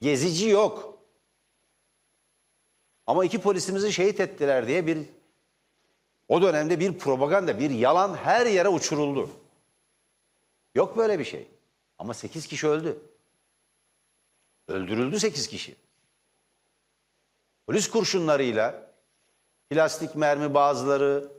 [0.00, 0.98] Gezici yok.
[3.06, 4.98] Ama iki polisimizi şehit ettiler diye bir
[6.28, 9.30] o dönemde bir propaganda, bir yalan her yere uçuruldu.
[10.74, 11.48] Yok böyle bir şey.
[11.98, 12.98] Ama 8 kişi öldü.
[14.68, 15.76] Öldürüldü 8 kişi.
[17.66, 18.90] Polis kurşunlarıyla
[19.70, 21.32] plastik mermi bazıları,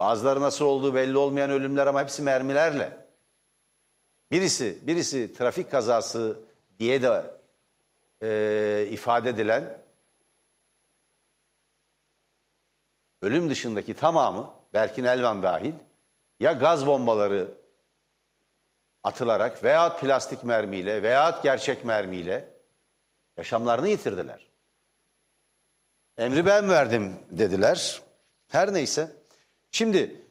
[0.00, 3.06] bazıları nasıl olduğu belli olmayan ölümler ama hepsi mermilerle.
[4.30, 6.40] Birisi, birisi trafik kazası
[6.78, 7.34] diye de
[8.22, 9.82] e, ifade edilen
[13.22, 15.74] ölüm dışındaki tamamı Berkin Elvan dahil
[16.40, 17.61] ya gaz bombaları
[19.04, 22.48] atılarak veya plastik mermiyle veya gerçek mermiyle
[23.36, 24.46] yaşamlarını yitirdiler.
[26.18, 28.02] Emri ben verdim dediler.
[28.48, 29.16] Her neyse.
[29.70, 30.22] Şimdi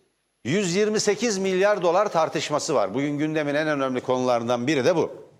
[0.43, 2.93] 128 milyar dolar tartışması var.
[2.93, 5.31] Bugün gündemin en önemli konularından biri de bu.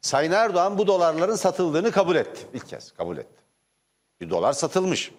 [0.00, 2.46] Sayın Erdoğan bu dolarların satıldığını kabul etti.
[2.54, 3.42] İlk kez kabul etti.
[4.20, 5.12] Bir dolar satılmış.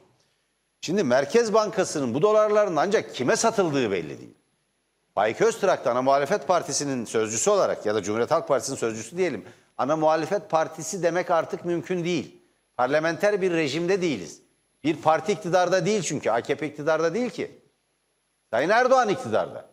[0.81, 4.38] Şimdi Merkez Bankası'nın bu dolarların ancak kime satıldığı belli değil.
[5.19, 9.45] Faik Öztürk ana muhalefet partisinin sözcüsü olarak ya da Cumhuriyet Halk Partisi'nin sözcüsü diyelim.
[9.77, 12.41] Ana muhalefet partisi demek artık mümkün değil.
[12.77, 14.41] Parlamenter bir rejimde değiliz.
[14.83, 16.31] Bir parti iktidarda değil çünkü.
[16.31, 17.61] AKP iktidarda değil ki.
[18.51, 19.69] Sayın Erdoğan iktidarda.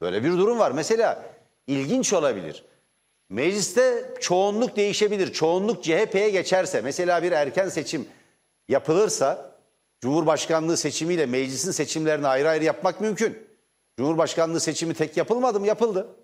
[0.00, 0.70] Böyle bir durum var.
[0.70, 1.22] Mesela
[1.66, 2.64] ilginç olabilir.
[3.28, 5.32] Mecliste çoğunluk değişebilir.
[5.32, 8.08] Çoğunluk CHP'ye geçerse, mesela bir erken seçim
[8.68, 9.50] yapılırsa
[10.00, 13.48] Cumhurbaşkanlığı seçimiyle meclisin seçimlerini ayrı ayrı yapmak mümkün.
[13.98, 15.66] Cumhurbaşkanlığı seçimi tek yapılmadı mı?
[15.66, 16.16] Yapıldı.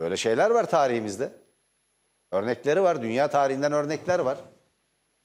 [0.00, 1.32] Böyle şeyler var tarihimizde.
[2.30, 3.02] Örnekleri var.
[3.02, 4.38] Dünya tarihinden örnekler var.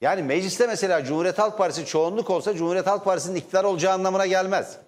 [0.00, 4.78] Yani mecliste mesela Cumhuriyet Halk Partisi çoğunluk olsa Cumhuriyet Halk Partisi'nin iktidar olacağı anlamına gelmez.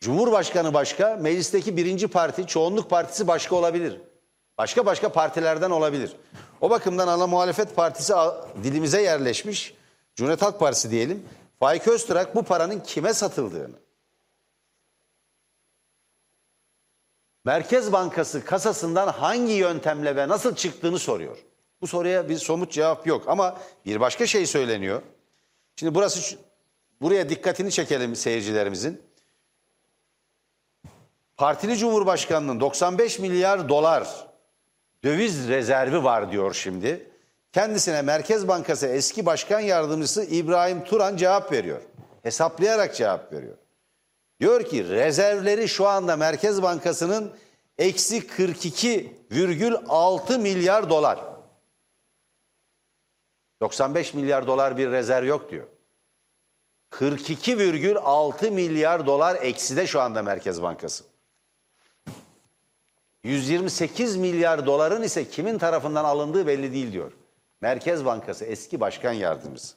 [0.00, 4.00] Cumhurbaşkanı başka, meclisteki birinci parti, çoğunluk partisi başka olabilir.
[4.58, 6.16] Başka başka partilerden olabilir.
[6.60, 8.12] O bakımdan ana muhalefet partisi
[8.62, 9.74] dilimize yerleşmiş.
[10.14, 11.24] Cumhuriyet Halk Partisi diyelim.
[11.60, 13.76] Faik Öztürk bu paranın kime satıldığını,
[17.44, 21.36] Merkez Bankası kasasından hangi yöntemle ve nasıl çıktığını soruyor.
[21.80, 25.02] Bu soruya bir somut cevap yok ama bir başka şey söyleniyor.
[25.76, 26.36] Şimdi burası
[27.00, 29.02] buraya dikkatini çekelim seyircilerimizin.
[31.36, 34.27] Partili Cumhurbaşkanı'nın 95 milyar dolar
[35.04, 37.10] döviz rezervi var diyor şimdi.
[37.52, 41.82] Kendisine Merkez Bankası eski başkan yardımcısı İbrahim Turan cevap veriyor.
[42.22, 43.56] Hesaplayarak cevap veriyor.
[44.40, 47.32] Diyor ki rezervleri şu anda Merkez Bankası'nın
[47.78, 51.20] eksi 42,6 milyar dolar.
[53.60, 55.66] 95 milyar dolar bir rezerv yok diyor.
[56.90, 61.04] 42,6 milyar dolar ekside şu anda Merkez Bankası.
[63.28, 67.12] 128 milyar doların ise kimin tarafından alındığı belli değil diyor.
[67.60, 69.76] Merkez Bankası eski başkan yardımcısı.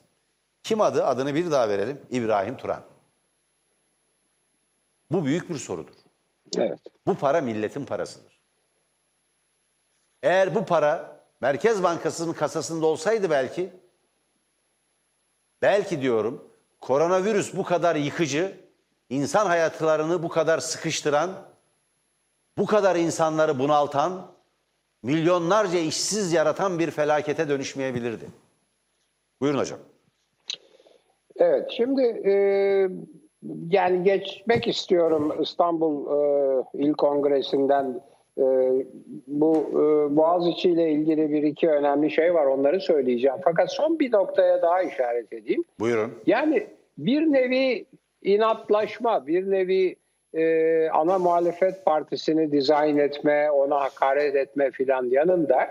[0.63, 1.05] Kim adı?
[1.05, 2.01] Adını bir daha verelim.
[2.09, 2.83] İbrahim Turan.
[5.11, 5.93] Bu büyük bir sorudur.
[6.57, 6.79] Evet.
[7.07, 8.41] Bu para milletin parasıdır.
[10.23, 13.73] Eğer bu para Merkez Bankası'nın kasasında olsaydı belki,
[15.61, 16.47] belki diyorum,
[16.81, 18.59] koronavirüs bu kadar yıkıcı,
[19.09, 21.50] insan hayatlarını bu kadar sıkıştıran,
[22.57, 24.31] bu kadar insanları bunaltan,
[25.03, 28.25] milyonlarca işsiz yaratan bir felakete dönüşmeyebilirdi.
[29.41, 29.79] Buyurun hocam.
[31.35, 32.33] Evet, şimdi e,
[33.69, 38.01] yani geçmek istiyorum İstanbul e, İl Kongresi'nden
[38.37, 38.43] e,
[39.27, 43.37] bu e, Boğaziçi ile ilgili bir iki önemli şey var onları söyleyeceğim.
[43.43, 45.63] Fakat son bir noktaya daha işaret edeyim.
[45.79, 46.11] Buyurun.
[46.25, 47.85] Yani bir nevi
[48.23, 49.95] inatlaşma, bir nevi
[50.33, 55.69] e, ana muhalefet partisini dizayn etme, ona hakaret etme filan yanında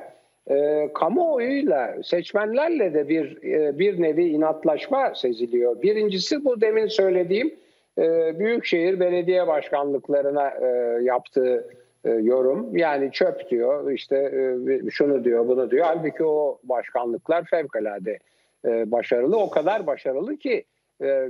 [0.50, 5.82] e, kamuoyuyla, seçmenlerle de bir e, bir nevi inatlaşma seziliyor.
[5.82, 7.54] Birincisi bu demin söylediğim
[7.98, 10.66] e, büyükşehir belediye başkanlıklarına e,
[11.02, 11.68] yaptığı
[12.04, 12.76] e, yorum.
[12.76, 15.86] Yani çöp diyor, işte e, şunu diyor, bunu diyor.
[15.86, 18.18] Halbuki o başkanlıklar fevkalade
[18.64, 19.36] e, başarılı.
[19.36, 20.64] O kadar başarılı ki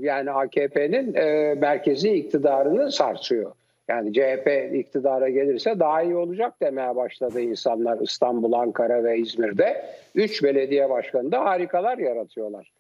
[0.00, 3.52] yani AKP'nin e, merkezi iktidarını sarsıyor.
[3.88, 9.84] Yani CHP iktidara gelirse daha iyi olacak demeye başladı insanlar İstanbul, Ankara ve İzmir'de.
[10.14, 12.72] Üç belediye başkanı da harikalar yaratıyorlar.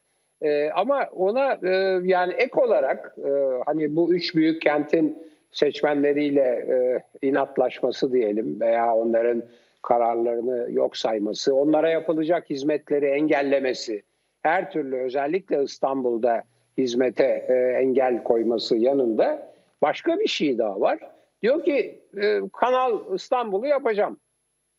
[0.42, 3.30] E, ama ona e, yani ek olarak e,
[3.66, 5.18] hani bu üç büyük kentin
[5.52, 9.42] seçmenleriyle e, inatlaşması diyelim veya onların
[9.82, 14.02] kararlarını yok sayması, onlara yapılacak hizmetleri engellemesi,
[14.42, 16.42] her türlü özellikle İstanbul'da
[16.78, 19.52] hizmete e, engel koyması yanında
[19.82, 20.98] başka bir şey daha var.
[21.42, 24.16] Diyor ki e, Kanal İstanbul'u yapacağım.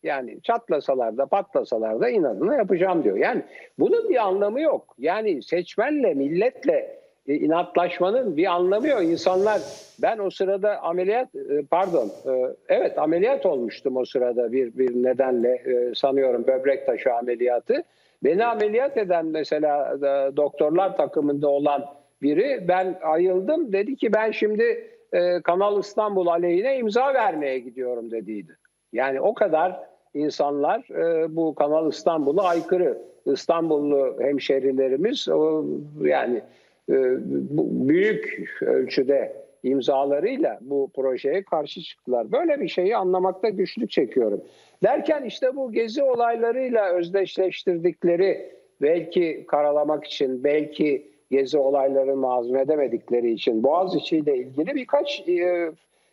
[0.03, 3.17] Yani çatlasalar da patlasalar da inadına yapacağım diyor.
[3.17, 3.41] Yani
[3.79, 4.95] bunun bir anlamı yok.
[4.97, 9.03] Yani seçmenle, milletle e, inatlaşmanın bir anlamı yok.
[9.03, 9.61] İnsanlar
[10.01, 15.49] ben o sırada ameliyat e, pardon e, evet ameliyat olmuştum o sırada bir bir nedenle
[15.49, 17.83] e, sanıyorum böbrek taşı ameliyatı.
[18.23, 21.85] Beni ameliyat eden mesela e, doktorlar takımında olan
[22.21, 28.57] biri ben ayıldım dedi ki ben şimdi e, Kanal İstanbul aleyhine imza vermeye gidiyorum dediydi.
[28.93, 29.79] Yani o kadar
[30.13, 32.97] insanlar e, bu Kanal İstanbul'a aykırı.
[33.25, 35.65] İstanbullu hemşerilerimiz o,
[36.01, 36.41] yani
[37.87, 42.31] büyük ölçüde imzalarıyla bu projeye karşı çıktılar.
[42.31, 44.41] Böyle bir şeyi anlamakta güçlük çekiyorum.
[44.83, 48.51] Derken işte bu gezi olaylarıyla özdeşleştirdikleri
[48.81, 55.71] belki karalamak için, belki gezi olaylarını hazmedemedikleri için Boğaziçi ile ilgili birkaç e,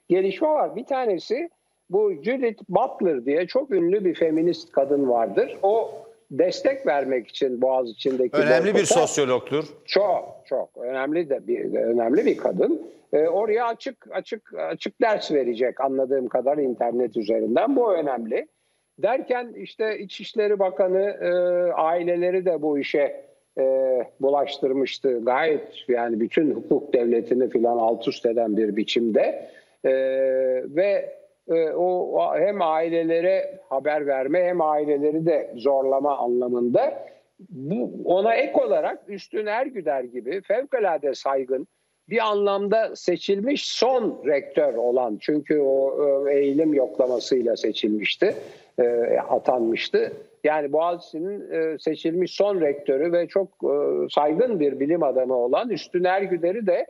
[0.09, 0.77] gelişme var.
[0.77, 1.51] Bir tanesi
[1.91, 5.59] bu Judith Butler diye çok ünlü bir feminist kadın vardır.
[5.63, 5.91] O
[6.31, 9.65] destek vermek için Boğaziçi'ndeki Önemli bir sosyologtur.
[9.85, 12.83] çok çok önemli de bir önemli bir kadın.
[13.13, 17.77] Ee, oraya açık açık açık ders verecek anladığım kadar internet üzerinden.
[17.77, 18.49] Bu önemli.
[18.99, 21.31] Derken işte İçişleri Bakanı e,
[21.73, 23.25] aileleri de bu işe
[23.59, 23.65] e,
[24.21, 25.25] bulaştırmıştı.
[25.25, 29.51] Gayet yani bütün hukuk devletini filan alt üst eden bir biçimde.
[29.85, 29.91] E,
[30.65, 31.18] ve e,
[31.55, 37.09] o o hem ailelere haber verme hem aileleri de zorlama anlamında
[37.51, 41.67] bu ona ek olarak Üstün Ergüder gibi fevkalade saygın
[42.09, 48.35] bir anlamda seçilmiş son rektör olan çünkü o e, eğilim yoklamasıyla seçilmişti,
[48.79, 50.13] e, atanmıştı.
[50.45, 53.49] Yani Boğaziçi'nin e, seçilmiş son rektörü ve çok
[54.11, 56.87] saygın bir bilim adamı olan Üstün Ergüder'i de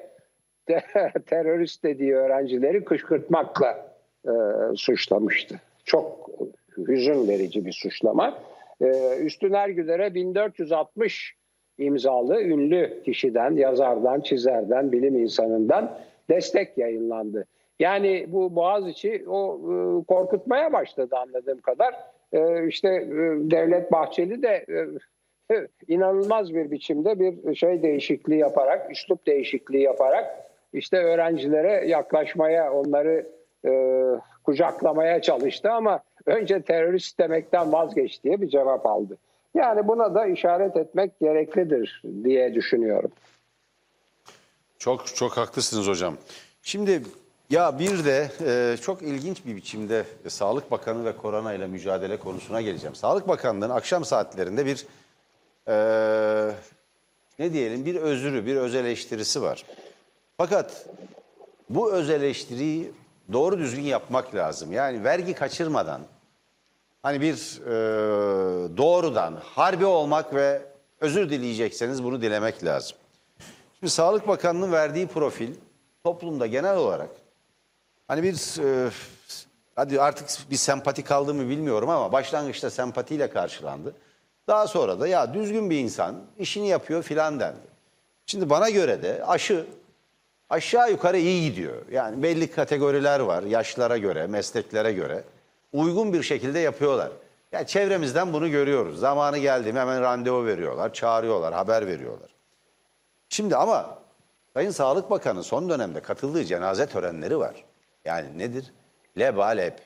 [0.69, 0.85] de-
[1.27, 3.88] terörist dediği öğrencileri kışkırtmakla
[4.29, 4.33] e,
[4.77, 5.61] suçlamıştı.
[5.85, 6.31] Çok
[6.77, 8.39] hüzün verici bir suçlama.
[8.81, 11.35] E, Üstün Ergüder'e 1460
[11.79, 15.99] imzalı ünlü kişiden, yazardan, çizerden, bilim insanından
[16.31, 17.45] destek yayınlandı.
[17.81, 21.95] Yani bu Boğaziçi o e, korkutmaya başladı anladığım kadar.
[22.33, 23.15] E, işte e,
[23.51, 24.65] Devlet Bahçeli de
[25.51, 25.55] e,
[25.89, 33.27] inanılmaz bir biçimde bir şey değişikliği yaparak, üslup değişikliği yaparak işte öğrencilere yaklaşmaya, onları
[33.67, 33.71] e,
[34.45, 39.19] kucaklamaya çalıştı ama önce terörist demekten vazgeç diye bir cevap aldı.
[39.55, 43.11] Yani buna da işaret etmek gereklidir diye düşünüyorum.
[44.79, 46.17] Çok çok haklısınız hocam.
[46.63, 47.03] Şimdi
[47.51, 52.17] ya bir de e, çok ilginç bir biçimde e, Sağlık Bakanı ve korona ile mücadele
[52.17, 52.95] konusuna geleceğim.
[52.95, 54.87] Sağlık Bakanlığı'nın akşam saatlerinde bir
[55.69, 55.75] e,
[57.39, 59.65] ne diyelim bir özürü, bir öz eleştirisi var.
[60.37, 60.87] Fakat
[61.71, 62.93] bu öz eleştiriyi
[63.33, 64.73] doğru düzgün yapmak lazım.
[64.73, 66.01] Yani vergi kaçırmadan
[67.03, 70.63] hani bir e, doğrudan harbi olmak ve
[71.01, 72.97] özür dileyecekseniz bunu dilemek lazım.
[73.79, 75.55] Şimdi Sağlık Bakanı'nın verdiği profil
[76.05, 77.11] toplumda genel olarak
[78.09, 78.91] hani bir e,
[79.75, 83.95] hadi artık bir sempati kaldı mı bilmiyorum ama başlangıçta sempatiyle karşılandı.
[84.47, 87.69] Daha sonra da ya düzgün bir insan işini yapıyor filan dendi.
[88.27, 89.67] Şimdi bana göre de aşı
[90.51, 91.83] aşağı yukarı iyi gidiyor.
[91.91, 95.25] Yani belli kategoriler var yaşlara göre, mesleklere göre
[95.73, 97.13] uygun bir şekilde yapıyorlar.
[97.53, 99.01] Ya çevremizden bunu görüyoruz.
[99.01, 102.31] Zamanı geldi mi hemen randevu veriyorlar, çağırıyorlar, haber veriyorlar.
[103.29, 103.99] Şimdi ama
[104.55, 107.65] Sayın Sağlık Bakanı son dönemde katıldığı cenaze törenleri var.
[108.05, 108.73] Yani nedir?
[109.19, 109.81] Lebalep,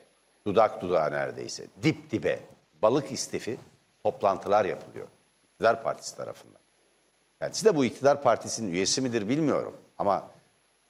[0.47, 2.39] dudak dudağa neredeyse, dip dibe,
[2.81, 3.57] balık istifi
[4.03, 5.07] toplantılar yapılıyor.
[5.53, 6.61] İktidar Partisi tarafından.
[7.39, 9.73] Kendisi de bu iktidar partisinin üyesi midir bilmiyorum.
[9.97, 10.27] Ama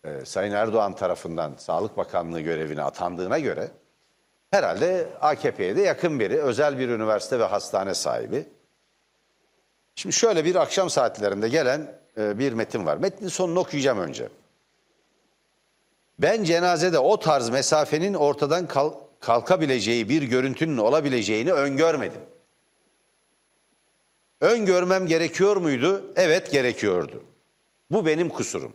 [0.03, 3.71] e, Sayın Erdoğan tarafından Sağlık Bakanlığı görevine atandığına göre
[4.51, 8.45] herhalde AKP'ye de yakın biri, özel bir üniversite ve hastane sahibi.
[9.95, 12.97] Şimdi şöyle bir akşam saatlerinde gelen e, bir metin var.
[12.97, 14.29] Metnin sonunu okuyacağım önce.
[16.19, 22.21] Ben cenazede o tarz mesafenin ortadan kal- kalkabileceği bir görüntünün olabileceğini öngörmedim.
[24.41, 26.13] Öngörmem gerekiyor muydu?
[26.15, 27.23] Evet gerekiyordu.
[27.91, 28.73] Bu benim kusurum.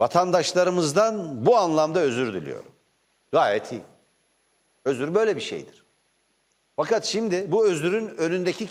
[0.00, 2.72] Vatandaşlarımızdan bu anlamda özür diliyorum.
[3.32, 3.82] Gayet iyi.
[4.84, 5.84] Özür böyle bir şeydir.
[6.76, 8.68] Fakat şimdi bu özürün önündeki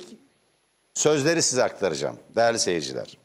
[0.94, 3.18] sözleri size aktaracağım değerli seyirciler.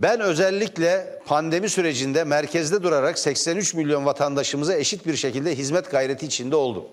[0.00, 6.56] Ben özellikle pandemi sürecinde merkezde durarak 83 milyon vatandaşımıza eşit bir şekilde hizmet gayreti içinde
[6.56, 6.84] oldum.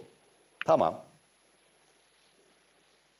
[0.65, 1.05] Tamam.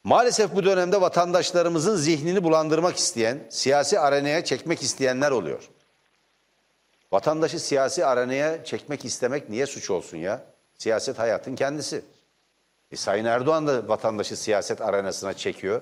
[0.03, 5.69] Maalesef bu dönemde vatandaşlarımızın zihnini bulandırmak isteyen, siyasi arenaya çekmek isteyenler oluyor.
[7.11, 10.45] Vatandaşı siyasi arenaya çekmek istemek niye suç olsun ya?
[10.77, 12.01] Siyaset hayatın kendisi.
[12.91, 15.81] E, Sayın Erdoğan da vatandaşı siyaset arenasına çekiyor.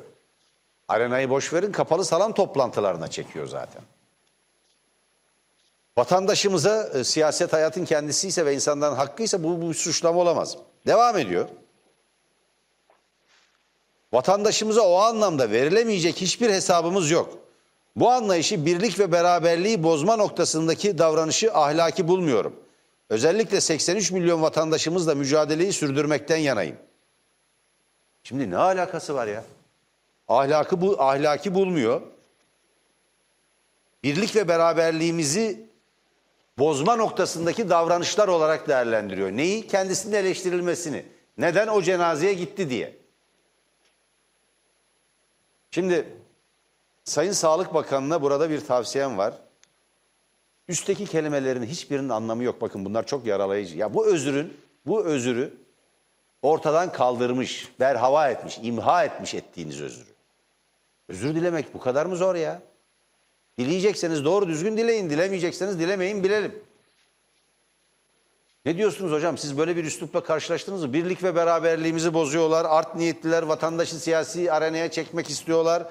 [0.88, 3.82] Arenayı boş verin kapalı salon toplantılarına çekiyor zaten.
[5.98, 10.58] Vatandaşımıza e, siyaset hayatın kendisiyse ve insanların hakkıysa bu, bu suçlama olamaz.
[10.88, 11.50] Devam ediyor.
[14.14, 17.45] Vatandaşımıza o anlamda verilemeyecek hiçbir hesabımız yok.
[17.96, 22.56] Bu anlayışı birlik ve beraberliği bozma noktasındaki davranışı ahlaki bulmuyorum.
[23.10, 26.76] Özellikle 83 milyon vatandaşımızla mücadeleyi sürdürmekten yanayım.
[28.24, 29.44] Şimdi ne alakası var ya?
[30.28, 32.02] Ahlakı bu ahlaki bulmuyor.
[34.04, 35.70] Birlik ve beraberliğimizi
[36.58, 39.32] bozma noktasındaki davranışlar olarak değerlendiriyor.
[39.32, 39.68] Neyi?
[39.68, 41.06] Kendisinin eleştirilmesini.
[41.38, 42.98] Neden o cenazeye gitti diye.
[45.72, 46.08] Şimdi
[47.06, 49.34] Sayın Sağlık Bakanı'na burada bir tavsiyem var.
[50.68, 52.62] Üstteki kelimelerin hiçbirinin anlamı yok.
[52.62, 53.78] Bakın bunlar çok yaralayıcı.
[53.78, 54.54] Ya bu özürün,
[54.86, 55.54] bu özürü
[56.42, 60.10] ortadan kaldırmış, berhava etmiş, imha etmiş ettiğiniz özürü.
[61.08, 62.62] Özür dilemek bu kadar mı zor ya?
[63.58, 66.64] Dileyecekseniz doğru düzgün dileyin, dilemeyecekseniz dilemeyin bilelim.
[68.66, 69.38] Ne diyorsunuz hocam?
[69.38, 70.94] Siz böyle bir üslupla karşılaştınız mı?
[70.94, 72.66] Birlik ve beraberliğimizi bozuyorlar.
[72.70, 75.88] Art niyetliler vatandaşı siyasi arenaya çekmek istiyorlar.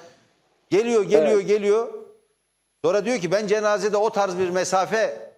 [0.74, 1.48] Geliyor, geliyor, Evet.
[1.48, 1.94] geliyor.
[2.84, 5.32] Sonra diyor ki ben cenazede o tarz bir mesafe,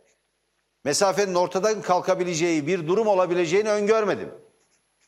[0.84, 4.30] mesafenin ortadan kalkabileceği bir durum olabileceğini öngörmedim.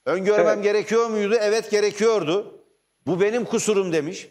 [0.07, 0.63] Öngörmem Evet.
[0.65, 1.37] gerekiyor muydu?
[1.41, 2.61] Evet gerekiyordu.
[3.07, 4.29] Bu benim kusurum demiş.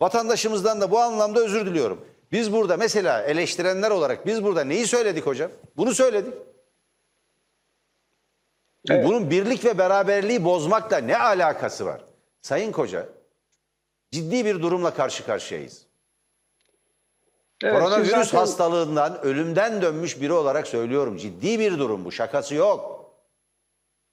[0.00, 2.04] Vatandaşımızdan da bu anlamda özür diliyorum.
[2.32, 5.50] Biz burada mesela eleştirenler olarak biz burada neyi söyledik hocam?
[5.76, 6.34] Bunu söyledik.
[8.90, 9.06] Evet.
[9.06, 12.04] Bunun birlik ve beraberliği bozmakla ne alakası var?
[12.42, 13.08] Sayın Koca,
[14.12, 15.86] ciddi bir durumla karşı karşıyayız.
[17.62, 21.16] Evet, Koronavirüs zaten- hastalığından ölümden dönmüş biri olarak söylüyorum.
[21.16, 22.12] Ciddi bir durum bu.
[22.12, 23.12] Şakası yok.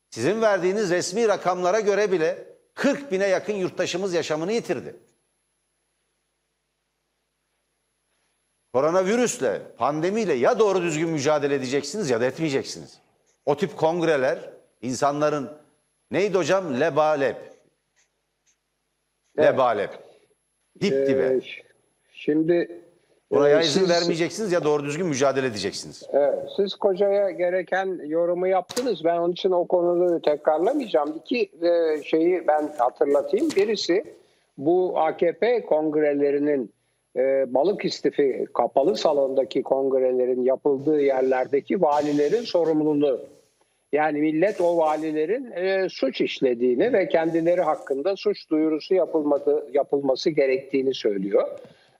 [0.10, 4.96] Sizin verdiğiniz resmi rakamlara göre bile 40 bine yakın yurttaşımız yaşamını yitirdi.
[8.74, 13.00] Koronavirüsle, pandemiyle ya doğru düzgün mücadele edeceksiniz ya da etmeyeceksiniz.
[13.46, 14.50] O tip kongreler
[14.82, 15.58] insanların
[16.12, 16.80] neydi hocam?
[16.80, 17.59] Lebalep.
[19.40, 19.54] Evet.
[19.54, 19.90] Lebalep.
[20.82, 21.26] Dip dibe.
[21.26, 21.42] Ee,
[22.12, 22.82] şimdi
[23.32, 26.04] Buna e, izin siz- vermeyeceksiniz ya doğru düzgün mücadele edeceksiniz.
[26.14, 29.04] Evet, siz kocaya gereken yorumu yaptınız.
[29.06, 31.16] Ben onun için o konuları tekrarlamayacağım.
[31.18, 33.50] İki e, şeyi ben hatırlatayım.
[33.56, 34.04] Birisi
[34.58, 36.74] bu AKP kongrelerinin
[37.16, 43.22] e, balık istifi kapalı salondaki kongrelerin yapıldığı yerlerdeki valilerin sorumluluğu.
[43.94, 50.94] Yani millet o valilerin e, suç işlediğini ve kendileri hakkında suç duyurusu yapılmadı, yapılması gerektiğini
[50.94, 51.48] söylüyor.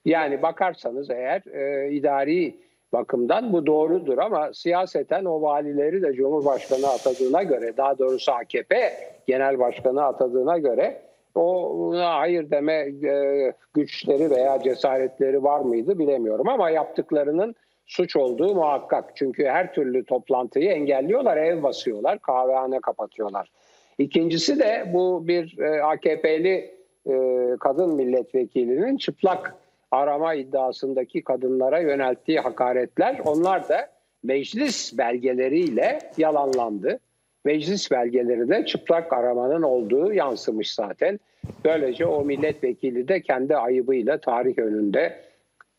[0.04, 2.54] Yani bakarsanız eğer e, idari
[2.92, 8.92] bakımdan bu doğrudur ama siyaseten o valileri de Cumhurbaşkanı atadığına göre daha doğrusu AKP
[9.26, 11.02] Genel Başkanı atadığına göre
[11.34, 12.74] ona hayır deme
[13.08, 17.54] e, güçleri veya cesaretleri var mıydı bilemiyorum ama yaptıklarının
[17.90, 19.16] suç olduğu muhakkak.
[19.16, 23.50] Çünkü her türlü toplantıyı engelliyorlar, ev basıyorlar, kahvehane kapatıyorlar.
[23.98, 26.74] İkincisi de bu bir e, AKP'li
[27.06, 27.14] e,
[27.60, 29.54] kadın milletvekilinin çıplak
[29.90, 33.88] arama iddiasındaki kadınlara yönelttiği hakaretler onlar da
[34.22, 36.98] meclis belgeleriyle yalanlandı.
[37.44, 41.20] Meclis belgeleri de çıplak aramanın olduğu yansımış zaten.
[41.64, 45.29] Böylece o milletvekili de kendi ayıbıyla tarih önünde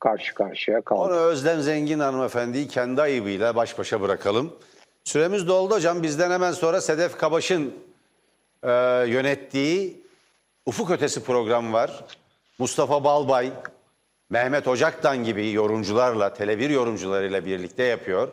[0.02, 1.02] karşı karşıya kaldı.
[1.02, 4.54] Onu Özlem Zengin hanımefendiyi kendi ayıbıyla baş başa bırakalım.
[5.04, 6.04] Süremiz doldu hocam.
[6.04, 7.74] Bizden hemen sonra Sedef Kabaş'ın
[8.64, 8.72] e,
[9.08, 10.02] yönettiği
[10.66, 12.06] Ufuk Ötesi programı var.
[12.60, 13.52] Mustafa Balbay,
[14.30, 18.30] Mehmet Ocaktan gibi yorumcularla, Tele1 yorumcularıyla birlikte yapıyor.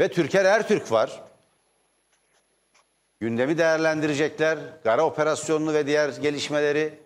[0.00, 1.22] Ve Türker Ertürk var.
[3.20, 4.58] Gündemi değerlendirecekler.
[4.84, 6.98] Gara operasyonunu ve diğer gelişmeleri.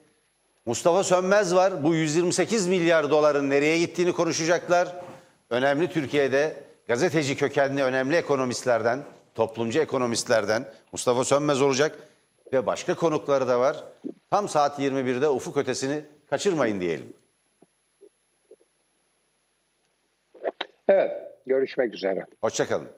[0.66, 1.84] Mustafa Sönmez var.
[1.84, 4.96] Bu 128 milyar doların nereye gittiğini konuşacaklar.
[5.50, 6.56] Önemli Türkiye'de
[6.88, 9.00] gazeteci kökenli önemli ekonomistlerden,
[9.34, 11.98] toplumcu ekonomistlerden Mustafa Sönmez olacak.
[12.52, 13.84] Ve başka konukları da var.
[14.30, 17.12] Tam saat 21'de ufuk ötesini kaçırmayın diyelim.
[20.88, 21.12] Evet,
[21.46, 22.26] görüşmek üzere.
[22.40, 22.88] Hoşçakalın.